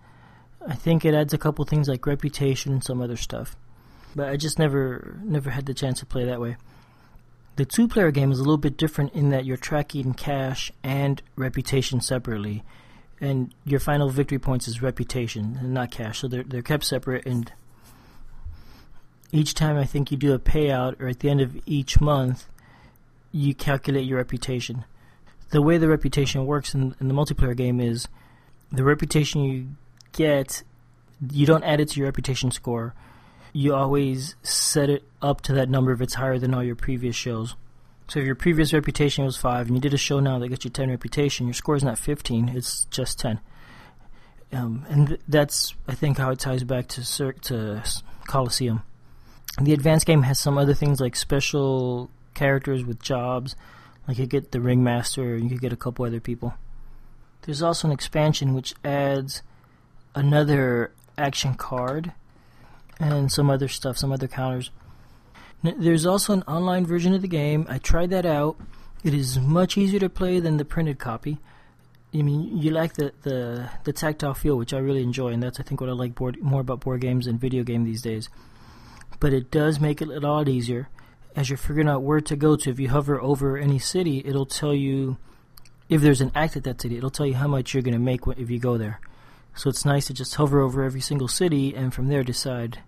I 0.66 0.76
think 0.76 1.04
it 1.04 1.14
adds 1.14 1.34
a 1.34 1.38
couple 1.38 1.64
things 1.64 1.88
like 1.88 2.06
reputation 2.06 2.72
and 2.72 2.84
some 2.84 3.02
other 3.02 3.16
stuff. 3.16 3.56
But 4.14 4.28
I 4.28 4.36
just 4.36 4.58
never 4.58 5.18
never 5.22 5.50
had 5.50 5.66
the 5.66 5.74
chance 5.74 6.00
to 6.00 6.06
play 6.06 6.24
that 6.24 6.40
way. 6.40 6.56
The 7.56 7.64
two 7.64 7.86
player 7.86 8.10
game 8.10 8.32
is 8.32 8.38
a 8.38 8.42
little 8.42 8.56
bit 8.56 8.76
different 8.76 9.12
in 9.14 9.30
that 9.30 9.44
you're 9.44 9.56
tracking 9.56 10.14
cash 10.14 10.72
and 10.82 11.20
reputation 11.36 12.00
separately. 12.00 12.62
And 13.20 13.54
your 13.64 13.78
final 13.78 14.08
victory 14.08 14.38
points 14.38 14.66
is 14.66 14.82
reputation 14.82 15.58
and 15.60 15.74
not 15.74 15.90
cash. 15.90 16.20
So 16.20 16.28
they're 16.28 16.42
they're 16.42 16.62
kept 16.62 16.84
separate 16.84 17.26
and 17.26 17.52
each 19.30 19.54
time 19.54 19.78
I 19.78 19.84
think 19.84 20.10
you 20.10 20.18
do 20.18 20.34
a 20.34 20.38
payout 20.38 21.00
or 21.00 21.08
at 21.08 21.20
the 21.20 21.30
end 21.30 21.40
of 21.40 21.56
each 21.64 22.00
month 22.00 22.46
you 23.32 23.54
calculate 23.54 24.06
your 24.06 24.18
reputation. 24.18 24.84
The 25.50 25.62
way 25.62 25.78
the 25.78 25.88
reputation 25.88 26.44
works 26.46 26.74
in, 26.74 26.94
in 27.00 27.08
the 27.08 27.14
multiplayer 27.14 27.56
game 27.56 27.80
is 27.80 28.08
the 28.70 28.84
reputation 28.84 29.42
you 29.42 29.68
get 30.12 30.62
you 31.30 31.46
don't 31.46 31.64
add 31.64 31.80
it 31.80 31.88
to 31.88 32.00
your 32.00 32.06
reputation 32.06 32.50
score 32.50 32.94
you 33.52 33.74
always 33.74 34.34
set 34.42 34.88
it 34.88 35.04
up 35.20 35.42
to 35.42 35.52
that 35.54 35.68
number 35.68 35.92
if 35.92 36.00
it's 36.00 36.14
higher 36.14 36.38
than 36.38 36.54
all 36.54 36.62
your 36.62 36.76
previous 36.76 37.14
shows. 37.14 37.54
So 38.08 38.20
if 38.20 38.26
your 38.26 38.34
previous 38.34 38.72
reputation 38.72 39.24
was 39.24 39.36
5 39.36 39.66
and 39.66 39.76
you 39.76 39.80
did 39.80 39.94
a 39.94 39.98
show 39.98 40.20
now 40.20 40.38
that 40.38 40.48
gets 40.48 40.64
you 40.64 40.70
10 40.70 40.90
reputation, 40.90 41.46
your 41.46 41.54
score 41.54 41.76
is 41.76 41.84
not 41.84 41.98
15, 41.98 42.50
it's 42.50 42.84
just 42.86 43.18
10. 43.20 43.40
Um, 44.52 44.84
and 44.88 45.08
th- 45.08 45.20
that's, 45.28 45.74
I 45.88 45.94
think, 45.94 46.18
how 46.18 46.30
it 46.30 46.38
ties 46.38 46.64
back 46.64 46.88
to 46.88 47.04
Cir- 47.04 47.32
to 47.32 47.82
Colosseum. 48.26 48.82
The 49.60 49.72
advanced 49.72 50.06
game 50.06 50.22
has 50.22 50.38
some 50.38 50.58
other 50.58 50.74
things 50.74 51.00
like 51.00 51.16
special 51.16 52.10
characters 52.34 52.84
with 52.84 53.00
jobs. 53.00 53.56
Like 54.06 54.18
you 54.18 54.26
get 54.26 54.52
the 54.52 54.60
ringmaster, 54.60 55.36
you 55.36 55.48
could 55.48 55.60
get 55.60 55.72
a 55.72 55.76
couple 55.76 56.04
other 56.04 56.20
people. 56.20 56.54
There's 57.42 57.62
also 57.62 57.88
an 57.88 57.92
expansion 57.92 58.54
which 58.54 58.74
adds 58.84 59.42
another 60.14 60.92
action 61.16 61.54
card 61.54 62.12
and 63.00 63.30
some 63.30 63.50
other 63.50 63.68
stuff, 63.68 63.98
some 63.98 64.12
other 64.12 64.28
counters. 64.28 64.70
There's 65.62 66.06
also 66.06 66.32
an 66.32 66.42
online 66.42 66.86
version 66.86 67.14
of 67.14 67.22
the 67.22 67.28
game. 67.28 67.66
I 67.68 67.78
tried 67.78 68.10
that 68.10 68.26
out. 68.26 68.56
It 69.04 69.14
is 69.14 69.38
much 69.38 69.76
easier 69.76 70.00
to 70.00 70.08
play 70.08 70.40
than 70.40 70.56
the 70.56 70.64
printed 70.64 70.98
copy. 70.98 71.38
I 72.14 72.22
mean, 72.22 72.58
you 72.58 72.70
like 72.70 72.94
the, 72.94 73.12
the, 73.22 73.70
the 73.84 73.92
tactile 73.92 74.34
feel, 74.34 74.56
which 74.56 74.74
I 74.74 74.78
really 74.78 75.02
enjoy, 75.02 75.28
and 75.28 75.42
that's 75.42 75.58
I 75.58 75.62
think 75.62 75.80
what 75.80 75.88
I 75.88 75.94
like 75.94 76.14
board, 76.14 76.40
more 76.42 76.60
about 76.60 76.80
board 76.80 77.00
games 77.00 77.26
and 77.26 77.40
video 77.40 77.62
game 77.62 77.84
these 77.84 78.02
days. 78.02 78.28
But 79.18 79.32
it 79.32 79.50
does 79.50 79.80
make 79.80 80.02
it 80.02 80.08
a 80.08 80.20
lot 80.20 80.48
easier 80.48 80.88
as 81.34 81.48
you're 81.48 81.56
figuring 81.56 81.88
out 81.88 82.02
where 82.02 82.20
to 82.20 82.36
go 82.36 82.56
to. 82.56 82.70
If 82.70 82.78
you 82.78 82.90
hover 82.90 83.20
over 83.20 83.56
any 83.56 83.78
city, 83.78 84.22
it'll 84.24 84.46
tell 84.46 84.74
you 84.74 85.16
if 85.88 86.00
there's 86.00 86.20
an 86.20 86.32
act 86.34 86.56
at 86.56 86.64
that 86.64 86.80
city. 86.80 86.98
It'll 86.98 87.10
tell 87.10 87.26
you 87.26 87.34
how 87.34 87.48
much 87.48 87.72
you're 87.72 87.82
going 87.82 87.94
to 87.94 88.00
make 88.00 88.26
if 88.36 88.50
you 88.50 88.58
go 88.58 88.76
there. 88.76 89.00
So 89.54 89.68
it's 89.68 89.84
nice 89.84 90.06
to 90.06 90.14
just 90.14 90.34
hover 90.36 90.60
over 90.60 90.82
every 90.82 91.00
single 91.00 91.28
city 91.28 91.74
and 91.74 91.92
from 91.92 92.08
there 92.08 92.24
decide 92.24 92.80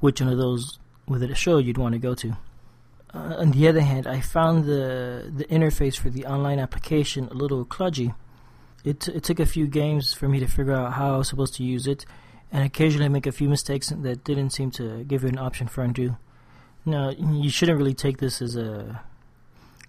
which 0.00 0.20
one 0.20 0.30
of 0.30 0.38
those 0.38 0.78
within 1.06 1.30
a 1.30 1.34
show 1.34 1.58
you'd 1.58 1.78
want 1.78 1.92
to 1.92 1.98
go 1.98 2.14
to. 2.14 2.36
Uh, 3.14 3.36
on 3.38 3.52
the 3.52 3.66
other 3.68 3.80
hand, 3.80 4.06
I 4.06 4.20
found 4.20 4.64
the 4.64 5.32
the 5.34 5.44
interface 5.46 5.96
for 5.96 6.10
the 6.10 6.26
online 6.26 6.58
application 6.58 7.28
a 7.28 7.34
little 7.34 7.64
kludgy. 7.64 8.14
It 8.84 9.00
t- 9.00 9.12
it 9.12 9.24
took 9.24 9.40
a 9.40 9.46
few 9.46 9.66
games 9.66 10.12
for 10.12 10.28
me 10.28 10.40
to 10.40 10.46
figure 10.46 10.74
out 10.74 10.92
how 10.94 11.14
I 11.14 11.18
was 11.18 11.28
supposed 11.28 11.54
to 11.54 11.64
use 11.64 11.86
it, 11.86 12.04
and 12.52 12.64
occasionally 12.64 13.08
make 13.08 13.26
a 13.26 13.32
few 13.32 13.48
mistakes 13.48 13.88
that 13.88 14.24
didn't 14.24 14.50
seem 14.50 14.70
to 14.72 15.04
give 15.04 15.22
you 15.22 15.30
an 15.30 15.38
option 15.38 15.68
for 15.68 15.82
undo. 15.82 16.16
Now, 16.84 17.10
you 17.10 17.50
shouldn't 17.50 17.78
really 17.78 17.94
take 17.94 18.18
this 18.18 18.42
as 18.42 18.56
a 18.56 19.02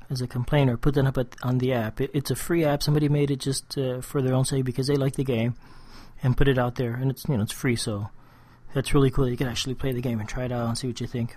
as 0.10 0.22
a 0.22 0.28
complaint 0.28 0.70
or 0.70 0.78
put 0.78 0.96
that 0.96 1.06
up 1.06 1.18
at, 1.18 1.36
on 1.44 1.60
the 1.60 1.74
app. 1.74 2.02
It, 2.02 2.12
it's 2.14 2.32
a 2.32 2.36
free 2.36 2.64
app. 2.66 2.82
Somebody 2.82 3.10
made 3.10 3.32
it 3.32 3.40
just 3.40 3.78
uh, 3.78 4.02
for 4.02 4.22
their 4.22 4.34
own 4.34 4.46
sake 4.46 4.66
because 4.66 4.88
they 4.88 4.96
like 4.96 5.16
the 5.16 5.24
game, 5.24 5.56
and 6.22 6.38
put 6.38 6.48
it 6.48 6.58
out 6.58 6.76
there, 6.76 6.94
and 6.94 7.10
it's 7.10 7.28
you 7.28 7.38
know 7.38 7.44
it's 7.44 7.54
free, 7.54 7.76
so 7.76 8.10
that's 8.74 8.94
really 8.94 9.12
cool. 9.12 9.30
You 9.30 9.38
can 9.38 9.48
actually 9.48 9.76
play 9.76 9.92
the 9.92 10.02
game 10.02 10.20
and 10.20 10.28
try 10.28 10.46
it 10.46 10.52
out 10.52 10.68
and 10.68 10.78
see 10.78 10.88
what 10.88 11.02
you 11.02 11.08
think. 11.08 11.36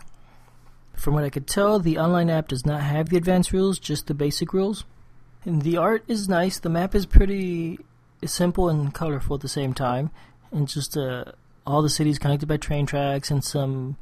From 0.95 1.15
what 1.15 1.25
I 1.25 1.31
could 1.31 1.47
tell, 1.47 1.79
the 1.79 1.99
online 1.99 2.31
app 2.31 2.49
does 2.49 2.67
not 2.67 2.83
have 2.83 3.09
the 3.09 3.17
advanced 3.17 3.53
rules, 3.53 3.79
just 3.79 4.07
the 4.07 4.15
basic 4.15 4.53
rules. 4.53 4.85
And 5.45 5.63
the 5.63 5.77
art 5.77 6.05
is 6.07 6.29
nice. 6.29 6.59
The 6.59 6.69
map 6.69 6.95
is 6.95 7.07
pretty 7.07 7.79
simple 8.25 8.69
and 8.69 8.95
colorful 8.95 9.35
at 9.35 9.41
the 9.41 9.49
same 9.49 9.75
time. 9.75 10.11
And 10.53 10.69
just 10.69 10.97
uh, 10.97 11.25
all 11.67 11.83
the 11.83 11.89
cities 11.89 12.19
connected 12.19 12.47
by 12.47 12.59
train 12.59 12.87
tracks 12.87 13.31
and 13.31 13.43
some 13.43 13.97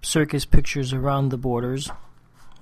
circus 0.00 0.44
pictures 0.44 0.92
around 0.92 1.28
the 1.28 1.36
borders. 1.36 1.90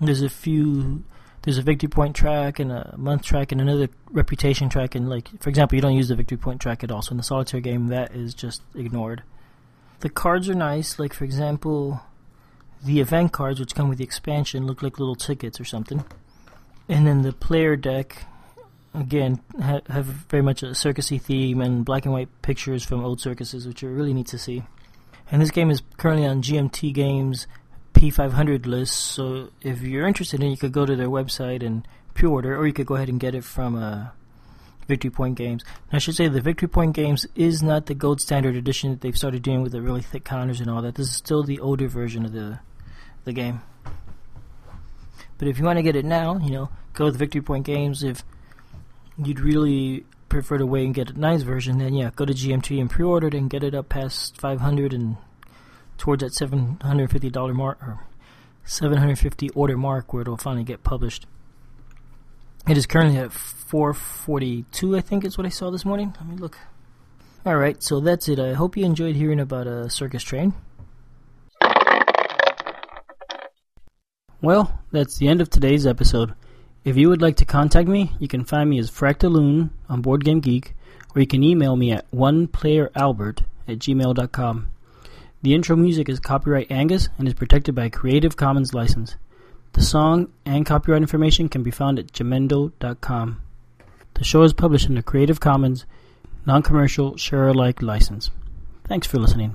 There's 0.00 0.22
a 0.22 0.30
few. 0.30 1.04
There's 1.44 1.58
a 1.58 1.62
victory 1.62 1.90
point 1.90 2.16
track 2.16 2.58
and 2.58 2.72
a 2.72 2.94
month 2.96 3.22
track 3.22 3.52
and 3.52 3.60
another 3.60 3.88
reputation 4.10 4.70
track. 4.70 4.94
And 4.94 5.10
like, 5.10 5.28
for 5.42 5.50
example, 5.50 5.76
you 5.76 5.82
don't 5.82 5.94
use 5.94 6.08
the 6.08 6.16
victory 6.16 6.38
point 6.38 6.60
track 6.60 6.82
at 6.82 6.90
all. 6.90 7.02
So 7.02 7.10
in 7.10 7.18
the 7.18 7.22
solitaire 7.22 7.60
game, 7.60 7.88
that 7.88 8.14
is 8.14 8.32
just 8.32 8.62
ignored. 8.74 9.22
The 10.00 10.08
cards 10.08 10.48
are 10.48 10.54
nice. 10.54 10.98
Like 10.98 11.12
for 11.12 11.24
example, 11.24 12.00
the 12.82 13.00
event 13.00 13.32
cards, 13.32 13.60
which 13.60 13.74
come 13.74 13.90
with 13.90 13.98
the 13.98 14.04
expansion, 14.04 14.66
look 14.66 14.82
like 14.82 14.98
little 14.98 15.14
tickets 15.14 15.60
or 15.60 15.64
something. 15.64 16.04
And 16.88 17.06
then 17.06 17.20
the 17.20 17.32
player 17.32 17.76
deck, 17.76 18.24
again, 18.94 19.40
ha- 19.60 19.82
have 19.88 20.06
very 20.06 20.42
much 20.42 20.62
a 20.62 20.68
circusy 20.68 21.20
theme 21.20 21.60
and 21.60 21.84
black 21.84 22.06
and 22.06 22.12
white 22.12 22.28
pictures 22.40 22.84
from 22.84 23.04
old 23.04 23.20
circuses, 23.20 23.66
which 23.66 23.82
are 23.82 23.90
really 23.90 24.14
neat 24.14 24.28
to 24.28 24.38
see. 24.38 24.62
And 25.30 25.42
this 25.42 25.50
game 25.50 25.70
is 25.70 25.82
currently 25.98 26.26
on 26.26 26.42
GMT 26.42 26.92
Games 26.94 27.46
P500 27.94 28.66
list, 28.66 28.94
so 28.94 29.50
if 29.62 29.80
you're 29.82 30.06
interested 30.06 30.42
in 30.42 30.50
you 30.50 30.56
could 30.56 30.72
go 30.72 30.84
to 30.84 30.96
their 30.96 31.08
website 31.08 31.64
and 31.64 31.86
pre-order, 32.12 32.56
or 32.56 32.66
you 32.66 32.72
could 32.72 32.86
go 32.86 32.96
ahead 32.96 33.08
and 33.08 33.18
get 33.18 33.34
it 33.34 33.44
from 33.44 33.76
uh, 33.76 34.08
Victory 34.86 35.10
Point 35.10 35.36
games. 35.36 35.64
And 35.90 35.96
I 35.96 35.98
should 35.98 36.14
say 36.14 36.28
the 36.28 36.40
Victory 36.40 36.68
Point 36.68 36.94
games 36.94 37.26
is 37.34 37.62
not 37.62 37.86
the 37.86 37.94
gold 37.94 38.20
standard 38.20 38.56
edition 38.56 38.90
that 38.90 39.00
they've 39.00 39.16
started 39.16 39.42
doing 39.42 39.62
with 39.62 39.72
the 39.72 39.80
really 39.80 40.02
thick 40.02 40.24
counters 40.24 40.60
and 40.60 40.70
all 40.70 40.82
that. 40.82 40.94
This 40.94 41.08
is 41.08 41.14
still 41.14 41.42
the 41.42 41.60
older 41.60 41.88
version 41.88 42.24
of 42.24 42.32
the 42.32 42.60
the 43.24 43.32
game. 43.32 43.62
But 45.38 45.48
if 45.48 45.58
you 45.58 45.64
want 45.64 45.78
to 45.78 45.82
get 45.82 45.96
it 45.96 46.04
now, 46.04 46.38
you 46.38 46.50
know, 46.50 46.68
go 46.92 47.06
with 47.06 47.16
Victory 47.16 47.40
Point 47.40 47.64
games. 47.64 48.02
If 48.02 48.22
you'd 49.16 49.40
really 49.40 50.04
prefer 50.28 50.58
to 50.58 50.66
wait 50.66 50.84
and 50.84 50.94
get 50.94 51.10
a 51.10 51.18
nice 51.18 51.42
version, 51.42 51.78
then 51.78 51.94
yeah, 51.94 52.10
go 52.14 52.24
to 52.24 52.32
GMT 52.32 52.80
and 52.80 52.90
pre-order 52.90 53.28
it 53.28 53.34
and 53.34 53.48
get 53.48 53.62
it 53.62 53.74
up 53.74 53.88
past 53.88 54.36
500 54.40 54.92
and 54.92 55.16
towards 55.98 56.22
that 56.22 56.32
$750 56.32 57.54
mark 57.54 57.82
or 57.82 58.00
750 58.64 59.50
order 59.50 59.76
mark 59.76 60.12
where 60.12 60.22
it'll 60.22 60.36
finally 60.36 60.64
get 60.64 60.82
published. 60.82 61.26
It 62.66 62.78
is 62.78 62.86
currently 62.86 63.18
at 63.18 63.32
442, 63.32 64.96
I 64.96 65.00
think 65.00 65.24
is 65.24 65.36
what 65.36 65.46
I 65.46 65.50
saw 65.50 65.70
this 65.70 65.84
morning. 65.84 66.14
Let 66.18 66.28
me 66.28 66.36
look. 66.36 66.58
Alright, 67.46 67.82
so 67.82 68.00
that's 68.00 68.28
it. 68.28 68.38
I 68.38 68.54
hope 68.54 68.76
you 68.76 68.86
enjoyed 68.86 69.16
hearing 69.16 69.40
about 69.40 69.66
a 69.66 69.90
circus 69.90 70.22
train. 70.22 70.54
Well, 74.40 74.80
that's 74.92 75.18
the 75.18 75.28
end 75.28 75.40
of 75.40 75.50
today's 75.50 75.86
episode. 75.86 76.34
If 76.84 76.96
you 76.96 77.08
would 77.08 77.22
like 77.22 77.36
to 77.36 77.46
contact 77.46 77.88
me, 77.88 78.12
you 78.18 78.28
can 78.28 78.44
find 78.44 78.68
me 78.68 78.78
as 78.78 78.90
Fractaloon 78.90 79.70
on 79.88 80.02
Board 80.02 80.24
Game 80.24 80.40
Geek, 80.40 80.74
or 81.14 81.20
you 81.20 81.26
can 81.26 81.42
email 81.42 81.76
me 81.76 81.92
at 81.92 82.10
oneplayeralbert 82.12 83.40
at 83.66 83.78
gmail.com. 83.78 84.68
The 85.44 85.52
intro 85.52 85.76
music 85.76 86.08
is 86.08 86.20
copyright 86.20 86.70
Angus 86.70 87.10
and 87.18 87.28
is 87.28 87.34
protected 87.34 87.74
by 87.74 87.84
a 87.84 87.90
Creative 87.90 88.34
Commons 88.34 88.72
license. 88.72 89.16
The 89.74 89.82
song 89.82 90.32
and 90.46 90.64
copyright 90.64 91.02
information 91.02 91.50
can 91.50 91.62
be 91.62 91.70
found 91.70 91.98
at 91.98 92.12
jamendo.com. 92.12 93.42
The 94.14 94.24
show 94.24 94.42
is 94.44 94.54
published 94.54 94.88
the 94.94 95.02
Creative 95.02 95.40
Commons 95.40 95.84
non 96.46 96.62
commercial 96.62 97.18
share 97.18 97.48
alike 97.48 97.82
license. 97.82 98.30
Thanks 98.88 99.06
for 99.06 99.18
listening. 99.18 99.54